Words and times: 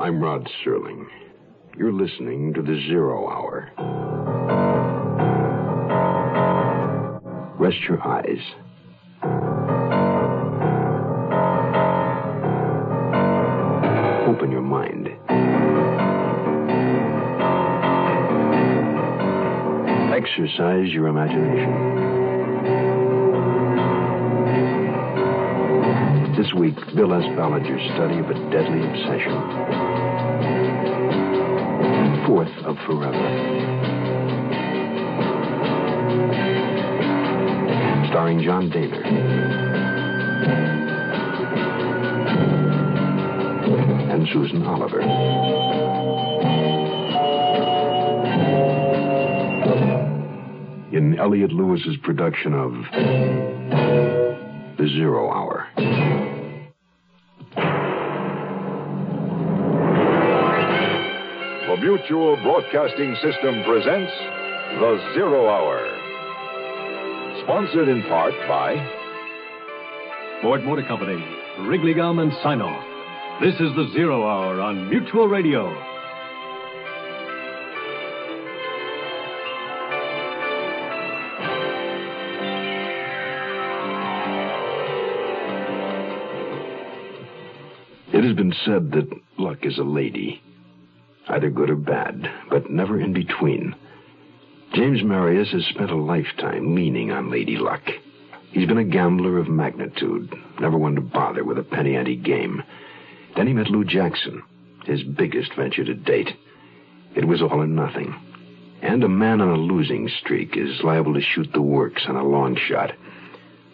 I'm 0.00 0.20
Rod 0.22 0.48
Serling. 0.64 1.06
You're 1.76 1.92
listening 1.92 2.54
to 2.54 2.62
the 2.62 2.80
Zero 2.86 3.28
Hour. 3.28 3.72
Rest 7.58 7.78
your 7.88 8.00
eyes. 8.06 8.38
Open 14.28 14.52
your 14.52 14.62
mind. 14.62 15.08
Exercise 20.14 20.92
your 20.92 21.08
imagination. 21.08 22.07
This 26.38 26.54
week, 26.54 26.76
Bill 26.94 27.12
S. 27.14 27.24
Ballinger's 27.34 27.84
study 27.94 28.18
of 28.18 28.30
a 28.30 28.34
deadly 28.52 28.78
obsession. 28.78 29.34
Fourth 32.28 32.56
of 32.64 32.76
Forever. 32.86 33.28
Starring 38.08 38.40
John 38.44 38.70
Dehner. 38.70 39.04
And 44.12 44.28
Susan 44.32 44.62
Oliver. 44.64 45.00
In 50.96 51.18
Elliot 51.18 51.50
Lewis's 51.50 51.96
production 52.04 52.54
of 52.54 52.70
The 54.78 54.86
Zero 54.86 55.32
Hour. 55.32 55.57
Mutual 61.80 62.34
Broadcasting 62.42 63.14
System 63.22 63.62
presents 63.62 64.10
The 64.80 65.12
Zero 65.14 65.48
Hour. 65.48 65.86
Sponsored 67.44 67.88
in 67.88 68.02
part 68.02 68.34
by 68.48 68.74
Ford 70.42 70.64
Motor 70.64 70.82
Company, 70.82 71.24
Wrigley 71.60 71.94
Gum 71.94 72.18
and 72.18 72.32
Sine-Off. 72.42 72.84
This 73.40 73.54
is 73.54 73.72
the 73.76 73.88
Zero 73.92 74.26
Hour 74.26 74.60
on 74.60 74.90
Mutual 74.90 75.28
Radio. 75.28 75.68
It 88.12 88.24
has 88.24 88.34
been 88.34 88.54
said 88.64 88.90
that 88.90 89.08
luck 89.38 89.58
is 89.62 89.78
a 89.78 89.84
lady, 89.84 90.42
either 91.28 91.50
good 91.50 91.70
or 91.70 91.76
bad, 91.76 92.30
but 92.50 92.70
never 92.70 93.00
in 93.00 93.12
between. 93.12 93.74
James 94.74 95.02
Marius 95.02 95.50
has 95.52 95.64
spent 95.66 95.90
a 95.90 95.96
lifetime 95.96 96.74
leaning 96.74 97.10
on 97.10 97.30
Lady 97.30 97.56
Luck. 97.56 97.82
He's 98.50 98.66
been 98.66 98.78
a 98.78 98.84
gambler 98.84 99.38
of 99.38 99.48
magnitude, 99.48 100.34
never 100.60 100.78
one 100.78 100.94
to 100.94 101.00
bother 101.00 101.44
with 101.44 101.58
a 101.58 101.62
penny 101.62 101.96
ante 101.96 102.16
game. 102.16 102.62
Then 103.36 103.46
he 103.46 103.52
met 103.52 103.68
Lou 103.68 103.84
Jackson, 103.84 104.42
his 104.84 105.02
biggest 105.02 105.54
venture 105.54 105.84
to 105.84 105.94
date. 105.94 106.30
It 107.14 107.26
was 107.26 107.42
all 107.42 107.60
or 107.60 107.66
nothing. 107.66 108.14
And 108.80 109.02
a 109.02 109.08
man 109.08 109.40
on 109.40 109.48
a 109.48 109.56
losing 109.56 110.08
streak 110.20 110.56
is 110.56 110.82
liable 110.82 111.14
to 111.14 111.20
shoot 111.20 111.48
the 111.52 111.62
works 111.62 112.04
on 112.08 112.16
a 112.16 112.26
long 112.26 112.56
shot. 112.56 112.92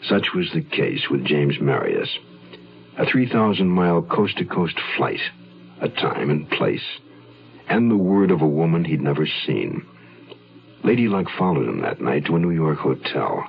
Such 0.03 0.29
was 0.35 0.51
the 0.53 0.63
case 0.63 1.09
with 1.11 1.25
James 1.25 1.61
Marius. 1.61 2.09
A 2.99 3.07
3,000 3.07 3.69
mile 3.69 4.03
coast 4.03 4.39
to 4.39 4.45
coast 4.45 4.79
flight, 4.97 5.21
a 5.81 5.89
time 5.89 6.31
and 6.31 6.49
place, 6.51 6.85
and 7.69 7.91
the 7.91 7.97
word 7.97 8.31
of 8.31 8.43
a 8.43 8.47
woman 8.47 8.85
he'd 8.85 9.01
never 9.01 9.27
seen. 9.47 9.87
Lady 10.83 11.09
Luck 11.09 11.27
followed 11.39 11.69
him 11.69 11.81
that 11.81 12.01
night 12.01 12.27
to 12.27 12.37
a 12.37 12.39
New 12.39 12.51
York 12.51 12.79
hotel. 12.79 13.45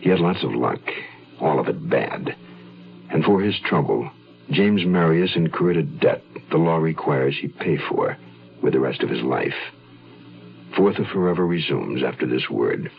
He 0.00 0.08
had 0.08 0.20
lots 0.20 0.42
of 0.42 0.54
luck, 0.54 0.80
all 1.40 1.60
of 1.60 1.68
it 1.68 1.88
bad. 1.88 2.34
And 3.10 3.24
for 3.24 3.40
his 3.40 3.58
trouble, 3.64 4.10
James 4.50 4.84
Marius 4.84 5.36
incurred 5.36 5.76
a 5.76 5.82
debt 5.82 6.22
the 6.50 6.56
law 6.56 6.76
requires 6.76 7.36
he 7.40 7.48
pay 7.48 7.76
for 7.88 8.16
with 8.62 8.72
the 8.72 8.80
rest 8.80 9.02
of 9.02 9.10
his 9.10 9.22
life. 9.22 9.54
Fourth 10.76 10.98
of 10.98 11.06
Forever 11.08 11.46
resumes 11.46 12.02
after 12.02 12.26
this 12.26 12.48
word. 12.50 12.90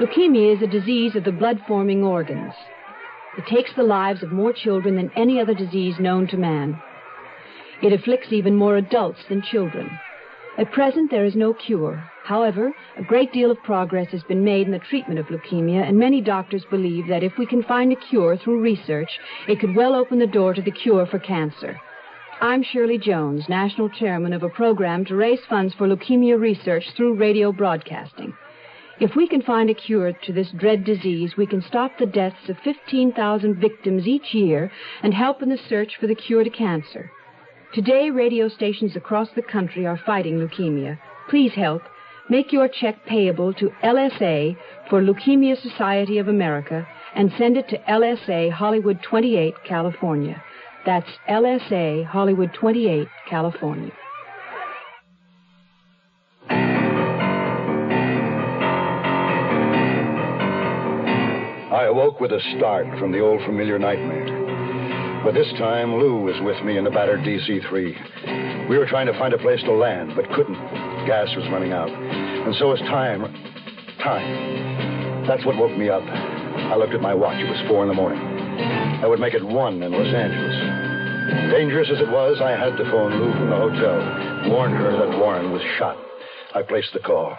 Leukemia 0.00 0.56
is 0.56 0.62
a 0.62 0.66
disease 0.66 1.14
of 1.14 1.24
the 1.24 1.32
blood 1.32 1.60
forming 1.68 2.02
organs. 2.02 2.54
It 3.40 3.46
takes 3.46 3.72
the 3.72 3.82
lives 3.82 4.22
of 4.22 4.32
more 4.32 4.52
children 4.52 4.96
than 4.96 5.10
any 5.16 5.40
other 5.40 5.54
disease 5.54 5.98
known 5.98 6.26
to 6.26 6.36
man. 6.36 6.78
It 7.82 7.90
afflicts 7.90 8.34
even 8.34 8.54
more 8.54 8.76
adults 8.76 9.24
than 9.30 9.40
children. 9.40 9.98
At 10.58 10.72
present, 10.72 11.10
there 11.10 11.24
is 11.24 11.34
no 11.34 11.54
cure. 11.54 12.04
However, 12.22 12.70
a 12.98 13.02
great 13.02 13.32
deal 13.32 13.50
of 13.50 13.62
progress 13.62 14.08
has 14.08 14.22
been 14.24 14.44
made 14.44 14.66
in 14.66 14.72
the 14.74 14.78
treatment 14.78 15.18
of 15.18 15.28
leukemia, 15.28 15.88
and 15.88 15.98
many 15.98 16.20
doctors 16.20 16.66
believe 16.68 17.06
that 17.06 17.22
if 17.22 17.38
we 17.38 17.46
can 17.46 17.62
find 17.62 17.90
a 17.90 17.96
cure 17.96 18.36
through 18.36 18.60
research, 18.60 19.08
it 19.48 19.58
could 19.58 19.74
well 19.74 19.94
open 19.94 20.18
the 20.18 20.26
door 20.26 20.52
to 20.52 20.60
the 20.60 20.70
cure 20.70 21.06
for 21.06 21.18
cancer. 21.18 21.80
I'm 22.42 22.62
Shirley 22.62 22.98
Jones, 22.98 23.48
National 23.48 23.88
Chairman 23.88 24.34
of 24.34 24.42
a 24.42 24.50
program 24.50 25.06
to 25.06 25.16
raise 25.16 25.40
funds 25.48 25.72
for 25.72 25.88
leukemia 25.88 26.38
research 26.38 26.84
through 26.94 27.14
radio 27.14 27.52
broadcasting. 27.52 28.34
If 29.00 29.16
we 29.16 29.26
can 29.26 29.40
find 29.40 29.70
a 29.70 29.74
cure 29.74 30.12
to 30.12 30.32
this 30.32 30.50
dread 30.50 30.84
disease, 30.84 31.34
we 31.34 31.46
can 31.46 31.62
stop 31.62 31.92
the 31.96 32.04
deaths 32.04 32.50
of 32.50 32.58
15,000 32.58 33.54
victims 33.54 34.06
each 34.06 34.34
year 34.34 34.70
and 35.02 35.14
help 35.14 35.42
in 35.42 35.48
the 35.48 35.56
search 35.56 35.96
for 35.98 36.06
the 36.06 36.14
cure 36.14 36.44
to 36.44 36.50
cancer. 36.50 37.10
Today, 37.72 38.10
radio 38.10 38.48
stations 38.48 38.96
across 38.96 39.30
the 39.30 39.40
country 39.40 39.86
are 39.86 39.96
fighting 39.96 40.36
leukemia. 40.38 40.98
Please 41.30 41.52
help. 41.54 41.80
Make 42.28 42.52
your 42.52 42.68
check 42.68 43.06
payable 43.06 43.54
to 43.54 43.72
LSA 43.82 44.58
for 44.90 45.00
Leukemia 45.00 45.56
Society 45.56 46.18
of 46.18 46.28
America 46.28 46.86
and 47.14 47.32
send 47.38 47.56
it 47.56 47.68
to 47.70 47.78
LSA 47.88 48.52
Hollywood 48.52 49.02
28, 49.02 49.54
California. 49.64 50.42
That's 50.84 51.08
LSA 51.26 52.04
Hollywood 52.04 52.52
28, 52.52 53.08
California. 53.30 53.92
Awoke 61.90 62.20
with 62.20 62.30
a 62.30 62.40
start 62.56 62.86
from 63.00 63.10
the 63.10 63.18
old 63.18 63.42
familiar 63.42 63.76
nightmare. 63.76 65.22
But 65.24 65.34
this 65.34 65.50
time, 65.58 65.96
Lou 65.96 66.22
was 66.22 66.40
with 66.40 66.62
me 66.64 66.78
in 66.78 66.84
the 66.84 66.90
battered 66.90 67.20
DC 67.20 67.68
3. 67.68 68.68
We 68.68 68.78
were 68.78 68.86
trying 68.86 69.06
to 69.06 69.18
find 69.18 69.34
a 69.34 69.38
place 69.38 69.60
to 69.64 69.72
land, 69.72 70.12
but 70.14 70.30
couldn't. 70.30 70.54
Gas 71.06 71.34
was 71.34 71.44
running 71.50 71.72
out. 71.72 71.90
And 71.90 72.54
so 72.54 72.68
was 72.68 72.78
time. 72.86 73.22
Time. 73.98 75.26
That's 75.26 75.44
what 75.44 75.56
woke 75.56 75.76
me 75.76 75.88
up. 75.88 76.02
I 76.04 76.76
looked 76.76 76.94
at 76.94 77.02
my 77.02 77.12
watch. 77.12 77.42
It 77.42 77.50
was 77.50 77.60
four 77.68 77.82
in 77.82 77.88
the 77.88 77.94
morning. 77.94 78.22
I 78.22 79.08
would 79.08 79.18
make 79.18 79.34
it 79.34 79.44
one 79.44 79.82
in 79.82 79.90
Los 79.90 80.14
Angeles. 80.14 81.50
Dangerous 81.50 81.88
as 81.90 81.98
it 81.98 82.08
was, 82.08 82.40
I 82.40 82.52
had 82.52 82.76
to 82.78 82.84
phone 82.84 83.18
Lou 83.18 83.32
from 83.32 83.50
the 83.50 83.56
hotel, 83.56 84.50
warn 84.50 84.72
her 84.72 84.92
that 84.92 85.18
Warren 85.18 85.50
was 85.50 85.62
shot. 85.76 85.96
I 86.54 86.62
placed 86.62 86.92
the 86.92 87.00
call. 87.00 87.36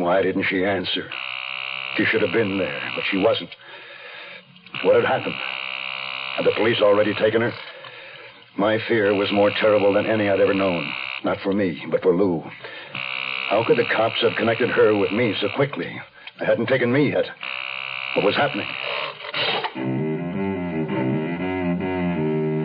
Why 0.00 0.22
didn't 0.22 0.46
she 0.48 0.64
answer? 0.64 1.10
She 1.94 2.06
should 2.06 2.22
have 2.22 2.32
been 2.32 2.56
there, 2.56 2.90
but 2.94 3.04
she 3.10 3.18
wasn't. 3.18 3.50
What 4.82 4.96
had 4.96 5.04
happened? 5.04 5.36
Had 6.36 6.46
the 6.46 6.52
police 6.56 6.80
already 6.80 7.12
taken 7.12 7.42
her? 7.42 7.52
My 8.56 8.78
fear 8.88 9.14
was 9.14 9.30
more 9.30 9.50
terrible 9.50 9.92
than 9.92 10.06
any 10.06 10.30
I'd 10.30 10.40
ever 10.40 10.54
known. 10.54 10.90
Not 11.22 11.38
for 11.42 11.52
me, 11.52 11.84
but 11.90 12.00
for 12.00 12.16
Lou. 12.16 12.42
How 13.50 13.62
could 13.66 13.76
the 13.76 13.84
cops 13.84 14.22
have 14.22 14.36
connected 14.36 14.70
her 14.70 14.96
with 14.96 15.12
me 15.12 15.34
so 15.38 15.48
quickly? 15.54 16.00
They 16.38 16.46
hadn't 16.46 16.68
taken 16.68 16.90
me 16.90 17.10
yet. 17.10 17.26
What 18.16 18.24
was 18.24 18.36
happening? 18.36 18.68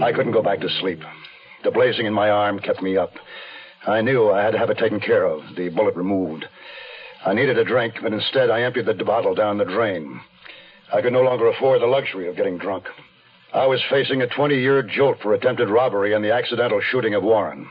I 0.01 0.13
couldn't 0.15 0.31
go 0.31 0.42
back 0.42 0.62
to 0.62 0.69
sleep. 0.80 1.01
The 1.65 1.71
blazing 1.71 2.06
in 2.06 2.13
my 2.13 2.30
arm 2.30 2.59
kept 2.59 2.81
me 2.81 2.95
up. 2.95 3.12
I 3.86 4.00
knew 4.00 4.31
I 4.31 4.42
had 4.42 4.51
to 4.51 4.57
have 4.57 4.69
it 4.69 4.77
taken 4.77 5.01
care 5.01 5.25
of, 5.25 5.42
the 5.57 5.68
bullet 5.68 5.98
removed. 5.98 6.45
I 7.25 7.33
needed 7.33 7.57
a 7.57 7.66
drink, 7.66 7.95
but 8.04 8.13
instead 8.13 8.51
I 8.51 8.62
emptied 8.62 8.86
the 8.86 9.04
bottle 9.04 9.33
down 9.33 9.57
the 9.57 9.66
drain. 9.66 10.22
I 10.94 11.01
could 11.01 11.12
no 11.12 11.22
longer 11.22 11.48
afford 11.48 11.81
the 11.81 11.88
luxury 11.88 12.27
of 12.27 12.36
getting 12.36 12.60
drunk. 12.60 12.86
I 13.51 13.66
was 13.66 13.81
facing 13.89 14.22
a 14.22 14.27
20 14.27 14.56
year 14.56 14.83
jolt 14.83 15.18
for 15.22 15.33
attempted 15.33 15.69
robbery 15.69 16.13
and 16.13 16.24
the 16.24 16.33
accidental 16.33 16.81
shooting 16.81 17.16
of 17.16 17.24
Warren. 17.24 17.68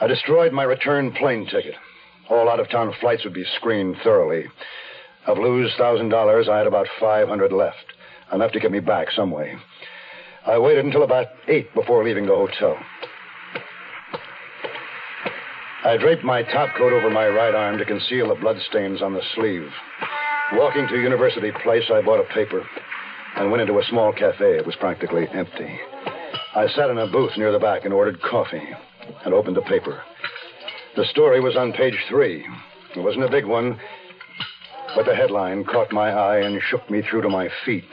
I 0.00 0.08
destroyed 0.08 0.52
my 0.52 0.64
return 0.64 1.12
plane 1.12 1.46
ticket. 1.46 1.74
All 2.28 2.48
out 2.48 2.58
of 2.58 2.68
town 2.70 2.92
flights 3.00 3.22
would 3.22 3.34
be 3.34 3.44
screened 3.56 3.98
thoroughly. 4.02 4.46
Of 5.26 5.38
Lou's 5.38 5.72
thousand 5.78 6.08
dollars, 6.08 6.48
I 6.48 6.58
had 6.58 6.66
about 6.66 6.88
500 6.98 7.52
left, 7.52 7.92
enough 8.32 8.52
to 8.52 8.60
get 8.60 8.72
me 8.72 8.80
back 8.80 9.12
some 9.12 9.30
way. 9.30 9.54
I 10.44 10.58
waited 10.58 10.84
until 10.84 11.04
about 11.04 11.28
eight 11.46 11.72
before 11.72 12.04
leaving 12.04 12.26
the 12.26 12.34
hotel. 12.34 12.76
I 15.84 15.98
draped 15.98 16.24
my 16.24 16.42
topcoat 16.42 16.92
over 16.94 17.10
my 17.10 17.28
right 17.28 17.54
arm 17.54 17.76
to 17.76 17.84
conceal 17.84 18.28
the 18.28 18.40
bloodstains 18.40 19.02
on 19.02 19.12
the 19.12 19.20
sleeve. 19.34 19.68
Walking 20.54 20.88
to 20.88 20.96
University 20.96 21.52
Place, 21.62 21.84
I 21.92 22.00
bought 22.00 22.24
a 22.24 22.34
paper 22.34 22.66
and 23.36 23.50
went 23.50 23.60
into 23.60 23.78
a 23.78 23.84
small 23.84 24.10
cafe. 24.10 24.56
It 24.56 24.64
was 24.64 24.76
practically 24.76 25.28
empty. 25.28 25.78
I 26.54 26.68
sat 26.68 26.88
in 26.88 26.96
a 26.96 27.06
booth 27.06 27.36
near 27.36 27.52
the 27.52 27.58
back 27.58 27.84
and 27.84 27.92
ordered 27.92 28.22
coffee 28.22 28.66
and 29.26 29.34
opened 29.34 29.56
the 29.56 29.62
paper. 29.62 30.02
The 30.96 31.04
story 31.10 31.40
was 31.40 31.54
on 31.54 31.74
page 31.74 31.98
three. 32.08 32.46
It 32.96 33.00
wasn't 33.00 33.24
a 33.24 33.30
big 33.30 33.44
one, 33.44 33.78
but 34.96 35.04
the 35.04 35.14
headline 35.14 35.64
caught 35.64 35.92
my 35.92 36.10
eye 36.10 36.38
and 36.38 36.62
shook 36.62 36.88
me 36.88 37.02
through 37.02 37.22
to 37.22 37.28
my 37.28 37.50
feet. 37.66 37.84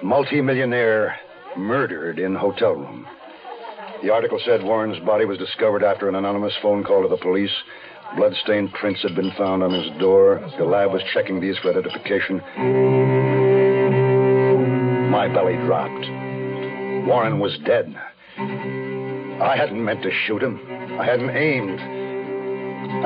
Multimillionaire 0.00 1.16
murdered 1.56 2.20
in 2.20 2.36
hotel 2.36 2.74
room. 2.74 3.04
The 4.04 4.12
article 4.12 4.38
said 4.44 4.62
Warren's 4.62 5.02
body 5.02 5.24
was 5.24 5.38
discovered 5.38 5.82
after 5.82 6.10
an 6.10 6.14
anonymous 6.14 6.52
phone 6.60 6.84
call 6.84 7.00
to 7.00 7.08
the 7.08 7.16
police. 7.16 7.50
Bloodstained 8.18 8.74
prints 8.74 9.00
had 9.00 9.14
been 9.14 9.30
found 9.30 9.62
on 9.62 9.72
his 9.72 9.90
door. 9.98 10.46
The 10.58 10.64
lab 10.66 10.92
was 10.92 11.00
checking 11.14 11.40
these 11.40 11.56
for 11.56 11.70
identification. 11.70 12.36
My 15.10 15.26
belly 15.26 15.56
dropped. 15.64 16.04
Warren 17.08 17.38
was 17.38 17.56
dead. 17.64 17.96
I 18.36 19.56
hadn't 19.56 19.82
meant 19.82 20.02
to 20.02 20.10
shoot 20.26 20.42
him. 20.42 20.60
I 21.00 21.06
hadn't 21.06 21.30
aimed. 21.30 21.80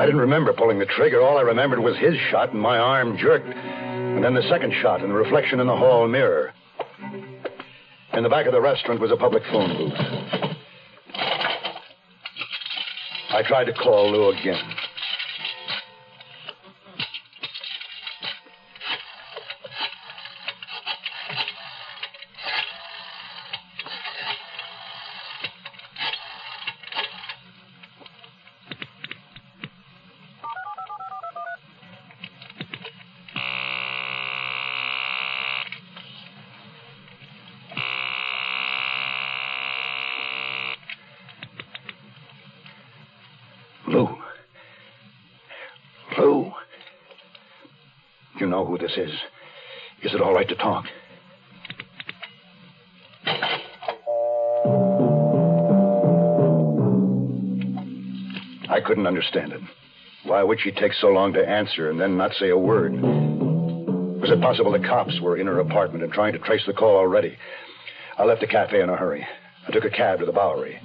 I 0.01 0.05
didn't 0.05 0.19
remember 0.19 0.51
pulling 0.51 0.79
the 0.79 0.85
trigger. 0.85 1.21
All 1.21 1.37
I 1.37 1.43
remembered 1.43 1.79
was 1.79 1.95
his 1.95 2.15
shot, 2.29 2.51
and 2.51 2.61
my 2.61 2.77
arm 2.77 3.17
jerked. 3.17 3.47
And 3.47 4.21
then 4.21 4.33
the 4.33 4.43
second 4.49 4.73
shot, 4.81 4.99
and 4.99 5.11
the 5.11 5.15
reflection 5.15 5.61
in 5.61 5.67
the 5.67 5.77
hall 5.77 6.05
mirror. 6.09 6.51
In 8.11 8.21
the 8.21 8.29
back 8.29 8.47
of 8.47 8.51
the 8.51 8.59
restaurant 8.59 8.99
was 8.99 9.11
a 9.11 9.15
public 9.15 9.43
phone 9.49 9.77
booth. 9.77 10.48
I 13.31 13.43
tried 13.43 13.65
to 13.65 13.73
call 13.73 14.11
Lou 14.11 14.29
again. 14.29 14.63
Know 48.49 48.65
who 48.65 48.77
this 48.77 48.97
is. 48.97 49.11
Is 50.01 50.13
it 50.13 50.21
all 50.21 50.33
right 50.33 50.47
to 50.47 50.55
talk? 50.55 50.85
I 58.69 58.81
couldn't 58.81 59.07
understand 59.07 59.51
it. 59.51 59.61
Why 60.23 60.43
would 60.43 60.59
she 60.59 60.71
take 60.71 60.93
so 60.93 61.07
long 61.07 61.33
to 61.33 61.47
answer 61.47 61.89
and 61.89 61.99
then 61.99 62.17
not 62.17 62.33
say 62.33 62.49
a 62.49 62.57
word? 62.57 62.93
Was 62.93 64.29
it 64.29 64.41
possible 64.41 64.71
the 64.71 64.79
cops 64.79 65.19
were 65.21 65.37
in 65.37 65.47
her 65.47 65.59
apartment 65.59 66.03
and 66.03 66.13
trying 66.13 66.33
to 66.33 66.39
trace 66.39 66.65
the 66.65 66.73
call 66.73 66.95
already? 66.95 67.37
I 68.17 68.25
left 68.25 68.41
the 68.41 68.47
cafe 68.47 68.81
in 68.81 68.89
a 68.89 68.95
hurry. 68.95 69.25
I 69.67 69.71
took 69.71 69.85
a 69.85 69.89
cab 69.89 70.19
to 70.19 70.25
the 70.25 70.31
Bowery. 70.31 70.79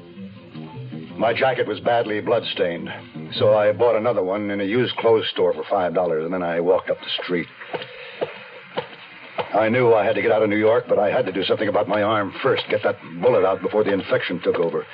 My 1.17 1.33
jacket 1.33 1.67
was 1.67 1.81
badly 1.81 2.21
bloodstained, 2.21 2.89
so 3.39 3.57
I 3.57 3.73
bought 3.73 3.97
another 3.97 4.23
one 4.23 4.51
in 4.51 4.61
a 4.61 4.65
used 4.65 4.97
clothes 4.97 5.29
store 5.33 5.53
for 5.53 5.65
five 5.69 5.95
dollars, 5.95 6.25
and 6.25 6.33
then 6.33 6.43
I 6.43 6.61
walked 6.61 6.91
up 6.91 6.99
the 6.99 7.23
street. 7.23 7.47
I 9.55 9.69
knew 9.69 9.95
I 9.95 10.05
had 10.05 10.17
to 10.17 10.23
get 10.23 10.33
out 10.33 10.43
of 10.43 10.49
New 10.49 10.57
York, 10.57 10.87
but 10.89 10.99
I 10.99 11.11
had 11.11 11.27
to 11.27 11.33
do 11.33 11.45
something 11.45 11.69
about 11.69 11.87
my 11.87 12.03
arm 12.03 12.35
first, 12.43 12.65
get 12.69 12.83
that 12.83 12.97
bullet 13.23 13.47
out 13.47 13.63
before 13.63 13.85
the 13.85 13.93
infection 13.93 14.41
took 14.43 14.57
over. 14.57 14.85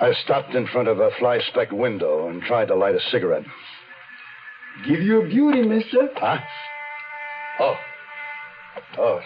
I 0.00 0.12
stopped 0.24 0.54
in 0.54 0.66
front 0.66 0.88
of 0.88 1.00
a 1.00 1.10
fly 1.18 1.40
specked 1.48 1.72
window 1.72 2.28
and 2.28 2.42
tried 2.42 2.66
to 2.68 2.74
light 2.74 2.94
a 2.94 3.00
cigarette. 3.10 3.44
Give 4.86 5.00
you 5.00 5.22
a 5.22 5.26
beauty, 5.26 5.62
mister. 5.62 6.10
Huh? 6.16 6.38
Oh. 7.60 7.76
Oh. 8.98 9.20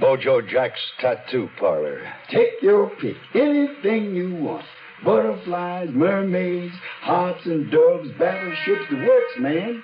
Bojo 0.00 0.42
Jack's 0.42 0.80
tattoo 1.00 1.48
parlor. 1.58 2.00
Take 2.30 2.60
your 2.60 2.90
pick. 3.00 3.16
Anything 3.34 4.14
you 4.14 4.34
want. 4.34 4.66
Butterflies, 5.04 5.90
mermaids, 5.92 6.74
hearts 7.02 7.44
and 7.44 7.70
doves, 7.70 8.08
battleships, 8.18 8.86
the 8.90 8.96
works, 8.96 9.32
man. 9.38 9.82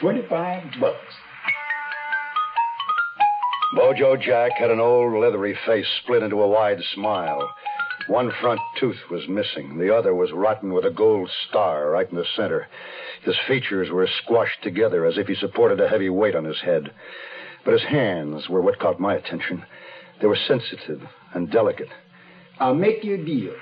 25 0.00 0.80
bucks. 0.80 1.14
Bojo 3.76 4.16
Jack 4.16 4.52
had 4.58 4.70
an 4.70 4.80
old 4.80 5.12
leathery 5.20 5.58
face 5.66 5.86
split 6.02 6.22
into 6.22 6.42
a 6.42 6.48
wide 6.48 6.80
smile. 6.94 7.48
One 8.06 8.32
front 8.40 8.60
tooth 8.78 8.98
was 9.10 9.28
missing. 9.28 9.78
The 9.78 9.94
other 9.94 10.14
was 10.14 10.32
rotten 10.32 10.72
with 10.72 10.84
a 10.84 10.90
gold 10.90 11.30
star 11.48 11.90
right 11.90 12.08
in 12.10 12.16
the 12.16 12.24
center. 12.36 12.66
His 13.24 13.36
features 13.46 13.90
were 13.90 14.08
squashed 14.22 14.62
together 14.62 15.06
as 15.06 15.18
if 15.18 15.26
he 15.26 15.34
supported 15.34 15.80
a 15.80 15.88
heavy 15.88 16.08
weight 16.08 16.34
on 16.34 16.44
his 16.44 16.60
head. 16.60 16.90
But 17.64 17.74
his 17.74 17.84
hands 17.84 18.48
were 18.48 18.60
what 18.60 18.78
caught 18.78 18.98
my 18.98 19.14
attention. 19.14 19.64
They 20.20 20.26
were 20.26 20.36
sensitive 20.48 21.02
and 21.34 21.50
delicate. 21.50 21.90
I'll 22.58 22.74
make 22.74 23.04
you 23.04 23.14
a 23.14 23.24
deal. 23.24 23.54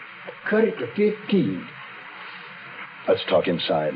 Cut 0.48 0.64
it 0.64 0.78
to 0.78 0.86
15. 0.86 1.68
Let's 3.08 3.24
talk 3.28 3.48
inside. 3.48 3.94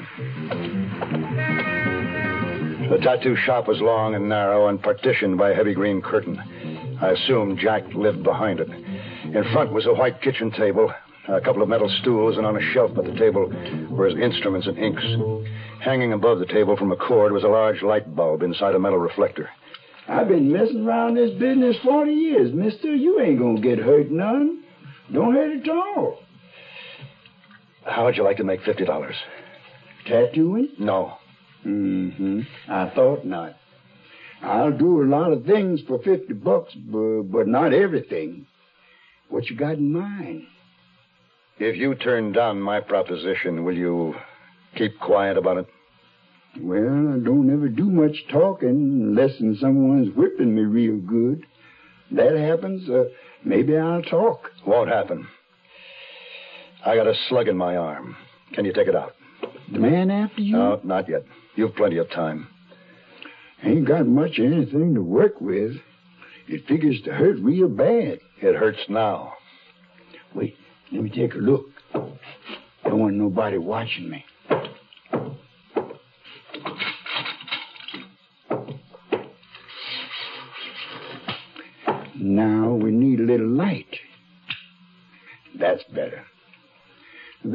The 2.91 2.99
tattoo 3.03 3.37
shop 3.37 3.67
was 3.69 3.81
long 3.81 4.15
and 4.15 4.29
narrow 4.29 4.69
and 4.69 4.83
partitioned 4.83 5.39
by 5.39 5.51
a 5.51 5.55
heavy 5.55 5.75
green 5.75 6.03
curtain. 6.03 6.39
I 7.01 7.11
assumed 7.11 7.59
Jack 7.59 7.83
lived 7.95 8.23
behind 8.23 8.61
it. 8.61 8.69
In 8.69 9.45
front 9.53 9.73
was 9.73 9.87
a 9.87 9.93
white 9.93 10.21
kitchen 10.23 10.51
table, 10.51 10.93
a 11.29 11.41
couple 11.41 11.63
of 11.63 11.69
metal 11.69 11.89
stools, 12.01 12.37
and 12.37 12.47
on 12.47 12.57
a 12.57 12.73
shelf 12.73 12.95
by 12.95 13.03
the 13.03 13.15
table 13.19 13.53
were 13.91 14.09
his 14.09 14.19
instruments 14.19 14.67
and 14.67 14.79
inks. 14.79 15.05
Hanging 15.81 16.13
above 16.13 16.39
the 16.39 16.47
table 16.47 16.77
from 16.77 16.93
a 16.93 16.97
cord 16.97 17.33
was 17.33 17.45
a 17.45 17.49
large 17.49 17.83
light 17.83 18.15
bulb 18.15 18.43
inside 18.43 18.75
a 18.75 18.79
metal 18.79 18.99
reflector. 18.99 19.51
I've 20.09 20.29
been 20.29 20.53
messing 20.53 20.87
around 20.87 21.15
this 21.15 21.31
business 21.39 21.77
40 21.83 22.13
years, 22.13 22.53
mister. 22.53 22.95
You 22.95 23.21
ain't 23.21 23.39
gonna 23.39 23.61
get 23.61 23.79
hurt 23.79 24.11
none. 24.11 24.64
Don't 25.13 25.35
hurt 25.35 25.63
at 25.63 25.69
all. 25.69 26.19
How 27.85 28.05
would 28.07 28.17
you 28.17 28.25
like 28.25 28.39
to 28.39 28.45
make 28.45 28.63
fifty 28.63 28.85
dollars? 28.85 29.17
Tattooing? 30.07 30.69
No. 30.79 31.19
Mm-hmm. 31.67 32.41
I 32.69 32.91
thought 32.95 33.25
not. 33.25 33.55
I'll 34.43 34.77
do 34.77 35.03
a 35.03 35.07
lot 35.09 35.33
of 35.33 35.47
things 35.47 35.81
for 35.89 35.99
50 36.03 36.35
bucks, 36.35 36.75
but, 36.75 37.23
but 37.23 37.49
not 37.49 37.73
everything. 37.73 38.47
What 39.31 39.49
you 39.49 39.57
got 39.57 39.79
in 39.79 39.91
mind? 39.91 40.43
If 41.59 41.77
you 41.77 41.95
turn 41.95 42.33
down 42.33 42.61
my 42.61 42.81
proposition, 42.81 43.65
will 43.65 43.77
you 43.77 44.15
keep 44.77 45.01
quiet 45.01 45.39
about 45.39 45.59
it? 45.59 45.67
Well, 46.61 47.15
I 47.15 47.19
don't 47.25 47.51
ever 47.53 47.69
do 47.69 47.85
much 47.91 48.17
talking 48.31 48.69
unless 48.69 49.39
someone's 49.61 50.15
whipping 50.15 50.55
me 50.55 50.63
real 50.63 50.99
good. 50.99 51.47
That 52.11 52.37
happens, 52.37 52.89
uh, 52.91 53.05
maybe 53.45 53.77
I'll 53.77 54.03
talk. 54.03 54.51
Won't 54.67 54.89
happen. 54.89 55.27
I 56.85 56.97
got 56.97 57.07
a 57.07 57.15
slug 57.29 57.49
in 57.49 57.57
my 57.57 57.77
arm. 57.77 58.17
Can 58.53 58.65
you 58.65 58.73
take 58.73 58.89
it 58.89 58.97
out? 58.97 59.15
The 59.73 59.79
man 59.79 60.11
after 60.11 60.43
you? 60.43 60.53
No, 60.53 60.81
not 60.85 61.09
yet. 61.09 61.25
You've 61.57 61.75
plenty 61.75 61.99
of 61.99 62.11
time. 62.11 62.49
Ain't 63.63 63.87
got 63.87 64.07
much 64.07 64.39
of 64.39 64.45
anything 64.45 64.95
to 64.95 65.03
work 65.03 65.41
with. 65.41 65.73
It 66.47 66.67
figures 66.67 67.01
to 67.05 67.13
hurt 67.13 67.39
real 67.39 67.69
bad. 67.69 68.19
It 68.43 68.55
hurts 68.55 68.81
now. 68.89 69.33
Wait, 70.35 70.57
let 70.93 71.03
me 71.03 71.11
take 71.11 71.35
a 71.35 71.39
look. 71.39 71.67
Don't 71.93 72.99
want 72.99 73.15
nobody 73.15 73.57
watching 73.57 74.11
me. 74.11 74.25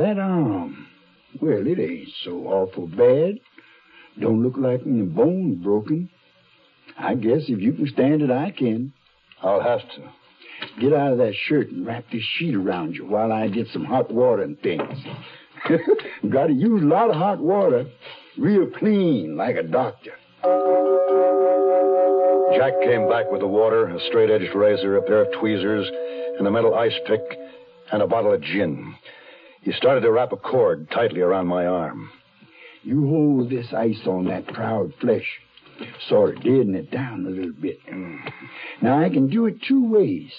That 0.09 0.17
arm, 0.17 0.87
well, 1.39 1.67
it 1.67 1.77
ain't 1.77 2.09
so 2.25 2.47
awful 2.47 2.87
bad. 2.87 3.39
Don't 4.19 4.41
look 4.41 4.55
like 4.57 4.81
any 4.83 5.03
bones 5.03 5.63
broken. 5.63 6.09
I 6.97 7.13
guess 7.13 7.41
if 7.47 7.59
you 7.59 7.73
can 7.73 7.85
stand 7.89 8.23
it, 8.23 8.31
I 8.31 8.49
can. 8.49 8.91
I'll 9.43 9.61
have 9.61 9.81
to. 9.81 10.81
Get 10.81 10.93
out 10.93 11.11
of 11.11 11.19
that 11.19 11.35
shirt 11.35 11.69
and 11.69 11.85
wrap 11.85 12.05
this 12.11 12.23
sheet 12.23 12.55
around 12.55 12.95
you 12.95 13.05
while 13.05 13.31
I 13.31 13.49
get 13.49 13.67
some 13.67 13.85
hot 13.85 14.11
water 14.11 14.41
and 14.41 14.59
things. 14.61 14.97
Got 16.27 16.47
to 16.47 16.53
use 16.53 16.81
a 16.81 16.87
lot 16.87 17.11
of 17.11 17.15
hot 17.15 17.37
water. 17.37 17.85
Real 18.35 18.65
clean, 18.79 19.37
like 19.37 19.57
a 19.57 19.63
doctor. 19.63 20.13
Jack 22.57 22.73
came 22.81 23.07
back 23.07 23.31
with 23.31 23.41
the 23.41 23.47
water, 23.47 23.85
a 23.89 23.99
straight 24.07 24.31
edged 24.31 24.55
razor, 24.55 24.97
a 24.97 25.03
pair 25.03 25.21
of 25.21 25.39
tweezers, 25.39 25.87
and 26.39 26.47
a 26.47 26.51
metal 26.51 26.73
ice 26.73 26.97
pick, 27.05 27.21
and 27.91 28.01
a 28.01 28.07
bottle 28.07 28.33
of 28.33 28.41
gin. 28.41 28.95
He 29.61 29.71
started 29.73 30.01
to 30.01 30.11
wrap 30.11 30.31
a 30.31 30.37
cord 30.37 30.89
tightly 30.91 31.21
around 31.21 31.47
my 31.47 31.65
arm. 31.65 32.11
You 32.83 33.07
hold 33.07 33.49
this 33.49 33.73
ice 33.73 34.07
on 34.07 34.25
that 34.25 34.47
proud 34.47 34.93
flesh, 35.01 35.27
sort 36.07 36.37
of 36.37 36.43
deaden 36.43 36.75
it 36.75 36.91
down 36.91 37.25
a 37.25 37.29
little 37.29 37.51
bit. 37.51 37.79
Now, 38.81 38.99
I 39.03 39.09
can 39.09 39.27
do 39.27 39.45
it 39.47 39.61
two 39.67 39.85
ways. 39.85 40.31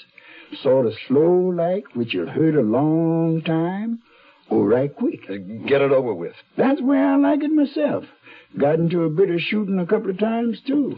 Sort 0.63 0.87
of 0.87 0.95
slow 1.07 1.31
like, 1.51 1.85
which 1.95 2.15
will 2.15 2.29
hurt 2.29 2.57
a 2.57 2.63
long 2.63 3.43
time, 3.43 4.01
or 4.49 4.67
right 4.67 4.95
quick. 4.95 5.21
Uh, 5.29 5.35
Get 5.69 5.81
it 5.81 5.93
over 5.93 6.13
with. 6.13 6.35
That's 6.57 6.81
where 6.81 7.07
I 7.07 7.17
like 7.17 7.43
it 7.45 7.53
myself. 7.53 8.05
Got 8.59 8.81
into 8.81 9.05
a 9.05 9.11
bit 9.11 9.31
of 9.31 9.41
shooting 9.41 9.79
a 9.79 9.87
couple 9.87 10.11
of 10.11 10.19
times, 10.19 10.61
too. 10.67 10.97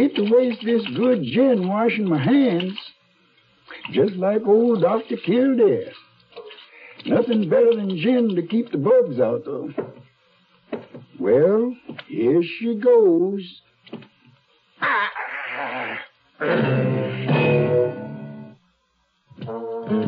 Hate 0.00 0.16
to 0.16 0.22
waste 0.22 0.64
this 0.64 0.82
good 0.96 1.22
gin 1.24 1.68
washing 1.68 2.08
my 2.08 2.16
hands. 2.16 2.72
Just 3.92 4.14
like 4.14 4.40
old 4.46 4.80
Dr. 4.80 5.18
Kildare. 5.18 5.92
Nothing 7.04 7.50
better 7.50 7.76
than 7.76 7.98
gin 7.98 8.34
to 8.34 8.40
keep 8.40 8.72
the 8.72 8.78
bugs 8.78 9.20
out, 9.20 9.44
though. 9.44 9.68
Well, 11.18 11.76
here 12.08 12.42
she 12.42 12.76
goes. 12.76 13.42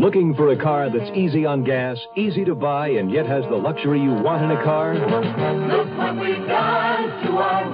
Looking 0.01 0.35
for 0.35 0.53
a 0.53 0.57
car 0.57 0.89
that's 0.89 1.15
easy 1.15 1.45
on 1.45 1.65
gas, 1.65 1.99
easy 2.17 2.47
to 2.47 2.55
buy, 2.55 2.89
and 2.89 3.13
yet 3.13 3.27
has 3.27 3.45
the 3.45 3.57
luxury 3.57 4.01
you 4.01 4.15
want 4.15 4.43
in 4.43 4.53
a 4.53 4.65
car? 4.65 4.95
Look 4.95 5.99
what 5.99 6.19
we've 6.19 6.49
done 6.49 7.27
to 7.27 7.33
our 7.33 7.71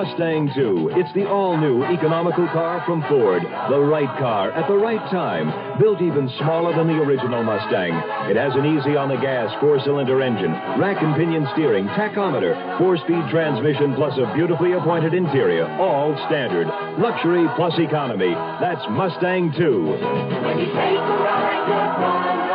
Mustang 0.00 0.48
2. 0.54 0.92
It's 0.96 1.12
the 1.12 1.28
all-new 1.28 1.84
economical 1.84 2.48
car 2.56 2.82
from 2.86 3.02
Ford. 3.02 3.42
The 3.42 3.78
right 3.78 4.08
car 4.18 4.50
at 4.50 4.66
the 4.66 4.74
right 4.74 4.98
time. 5.10 5.52
Built 5.78 6.00
even 6.00 6.26
smaller 6.38 6.74
than 6.74 6.88
the 6.88 7.02
original 7.02 7.44
Mustang. 7.44 7.92
It 8.30 8.36
has 8.36 8.54
an 8.54 8.64
easy 8.64 8.96
on 8.96 9.10
the 9.10 9.20
gas 9.20 9.52
four-cylinder 9.60 10.22
engine, 10.22 10.52
rack 10.80 11.02
and 11.02 11.14
pinion 11.16 11.46
steering, 11.52 11.86
tachometer, 11.88 12.78
four-speed 12.78 13.28
transmission, 13.28 13.94
plus 13.94 14.16
a 14.16 14.32
beautifully 14.32 14.72
appointed 14.72 15.12
interior. 15.12 15.68
All 15.76 16.16
standard. 16.32 16.68
Luxury 16.96 17.44
plus 17.56 17.78
economy. 17.78 18.32
That's 18.32 18.80
Mustang 18.88 19.52
2. 19.52 22.49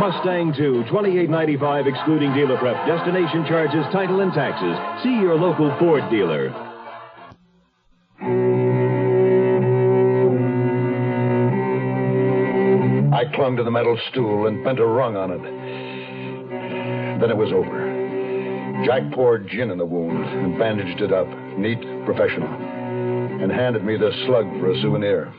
Mustang 0.00 0.54
2, 0.56 0.84
2895 0.88 1.86
excluding 1.86 2.32
dealer 2.32 2.56
prep, 2.56 2.74
destination 2.86 3.44
charges, 3.44 3.84
title, 3.92 4.20
and 4.20 4.32
taxes. 4.32 4.74
See 5.04 5.12
your 5.20 5.36
local 5.36 5.76
Ford 5.78 6.02
dealer. 6.10 6.48
I 13.12 13.26
clung 13.36 13.58
to 13.58 13.62
the 13.62 13.70
metal 13.70 14.00
stool 14.10 14.46
and 14.46 14.64
bent 14.64 14.78
a 14.78 14.86
rung 14.86 15.16
on 15.16 15.32
it. 15.32 15.42
Then 17.20 17.28
it 17.28 17.36
was 17.36 17.52
over. 17.52 18.82
Jack 18.86 19.12
poured 19.12 19.50
gin 19.50 19.70
in 19.70 19.76
the 19.76 19.84
wound 19.84 20.24
and 20.24 20.58
bandaged 20.58 21.02
it 21.02 21.12
up, 21.12 21.28
neat, 21.58 21.82
professional, 22.06 22.48
and 22.48 23.52
handed 23.52 23.84
me 23.84 23.98
the 23.98 24.12
slug 24.24 24.46
for 24.60 24.70
a 24.70 24.80
souvenir. 24.80 25.30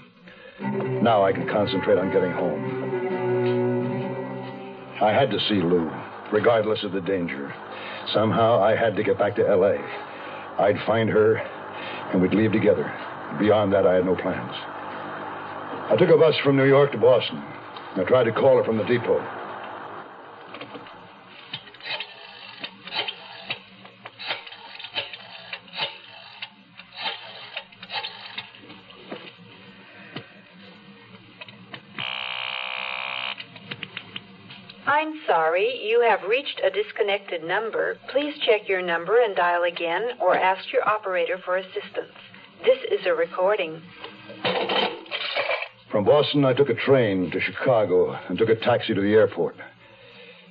Now 1.02 1.26
I 1.26 1.34
could 1.34 1.50
concentrate 1.50 1.98
on 1.98 2.14
getting 2.14 2.32
home. 2.32 2.81
I 5.02 5.12
had 5.12 5.32
to 5.32 5.40
see 5.50 5.56
Lou, 5.56 5.92
regardless 6.32 6.84
of 6.84 6.92
the 6.92 7.02
danger. 7.02 7.52
Somehow 8.14 8.62
I 8.62 8.76
had 8.76 8.96
to 8.98 9.04
get 9.04 9.18
back 9.18 9.36
to 9.38 9.48
L.A. 9.48 9.78
I'd 10.62 10.78
find 10.86 11.10
her, 11.10 11.38
and 12.14 12.22
we'd 12.22 12.36
leave 12.36 12.52
together. 12.52 12.86
Beyond 13.40 13.74
that, 13.74 13.88
I 13.88 13.96
had 13.96 14.06
no 14.06 14.16
plans. 14.16 14.54
I 15.90 15.96
took 15.98 16.10
a 16.10 16.18
bus 16.18 16.36
from 16.44 16.56
New 16.56 16.68
York 16.68 16.92
to 16.92 17.00
Boston. 17.00 17.42
I 17.96 18.04
tried 18.04 18.26
to 18.26 18.32
call 18.32 18.58
her 18.58 18.64
from 18.64 18.78
the 18.78 18.84
depot. 18.84 19.20
You 36.02 36.10
have 36.10 36.28
reached 36.28 36.60
a 36.64 36.70
disconnected 36.72 37.44
number. 37.44 37.96
Please 38.12 38.34
check 38.44 38.68
your 38.68 38.82
number 38.82 39.22
and 39.22 39.36
dial 39.36 39.64
again 39.64 40.10
or 40.20 40.36
ask 40.36 40.72
your 40.74 40.88
operator 40.88 41.38
for 41.46 41.58
assistance. 41.58 42.16
This 42.64 42.80
is 42.92 43.06
a 43.06 43.14
recording. 43.14 43.80
From 45.92 46.04
Boston, 46.04 46.44
I 46.44 46.54
took 46.54 46.70
a 46.70 46.74
train 46.74 47.30
to 47.30 47.40
Chicago 47.40 48.18
and 48.28 48.38
took 48.38 48.50
a 48.50 48.56
taxi 48.56 48.96
to 48.96 49.02
the 49.02 49.14
airport. 49.14 49.56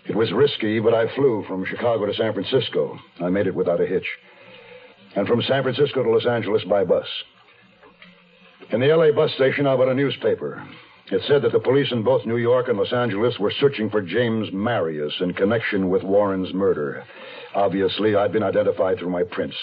It 0.08 0.14
was 0.14 0.32
risky, 0.32 0.78
but 0.78 0.94
I 0.94 1.12
flew 1.16 1.44
from 1.48 1.66
Chicago 1.66 2.06
to 2.06 2.14
San 2.14 2.32
Francisco. 2.32 2.96
I 3.20 3.28
made 3.28 3.48
it 3.48 3.54
without 3.54 3.80
a 3.80 3.86
hitch. 3.86 4.06
And 5.16 5.26
from 5.26 5.42
San 5.42 5.64
Francisco 5.64 6.04
to 6.04 6.10
Los 6.10 6.26
Angeles 6.26 6.62
by 6.64 6.84
bus. 6.84 7.06
In 8.70 8.80
the 8.80 8.94
LA 8.94 9.10
bus 9.10 9.32
station, 9.34 9.66
I 9.66 9.74
bought 9.74 9.88
a 9.88 9.94
newspaper. 9.94 10.64
It 11.10 11.22
said 11.26 11.42
that 11.42 11.50
the 11.50 11.58
police 11.58 11.90
in 11.90 12.04
both 12.04 12.24
New 12.24 12.36
York 12.36 12.68
and 12.68 12.78
Los 12.78 12.92
Angeles 12.92 13.36
were 13.40 13.52
searching 13.58 13.90
for 13.90 14.00
James 14.00 14.52
Marius 14.52 15.12
in 15.20 15.32
connection 15.34 15.88
with 15.88 16.04
Warren's 16.04 16.54
murder. 16.54 17.02
Obviously, 17.52 18.14
I'd 18.14 18.32
been 18.32 18.44
identified 18.44 18.98
through 18.98 19.10
my 19.10 19.24
prints. 19.24 19.56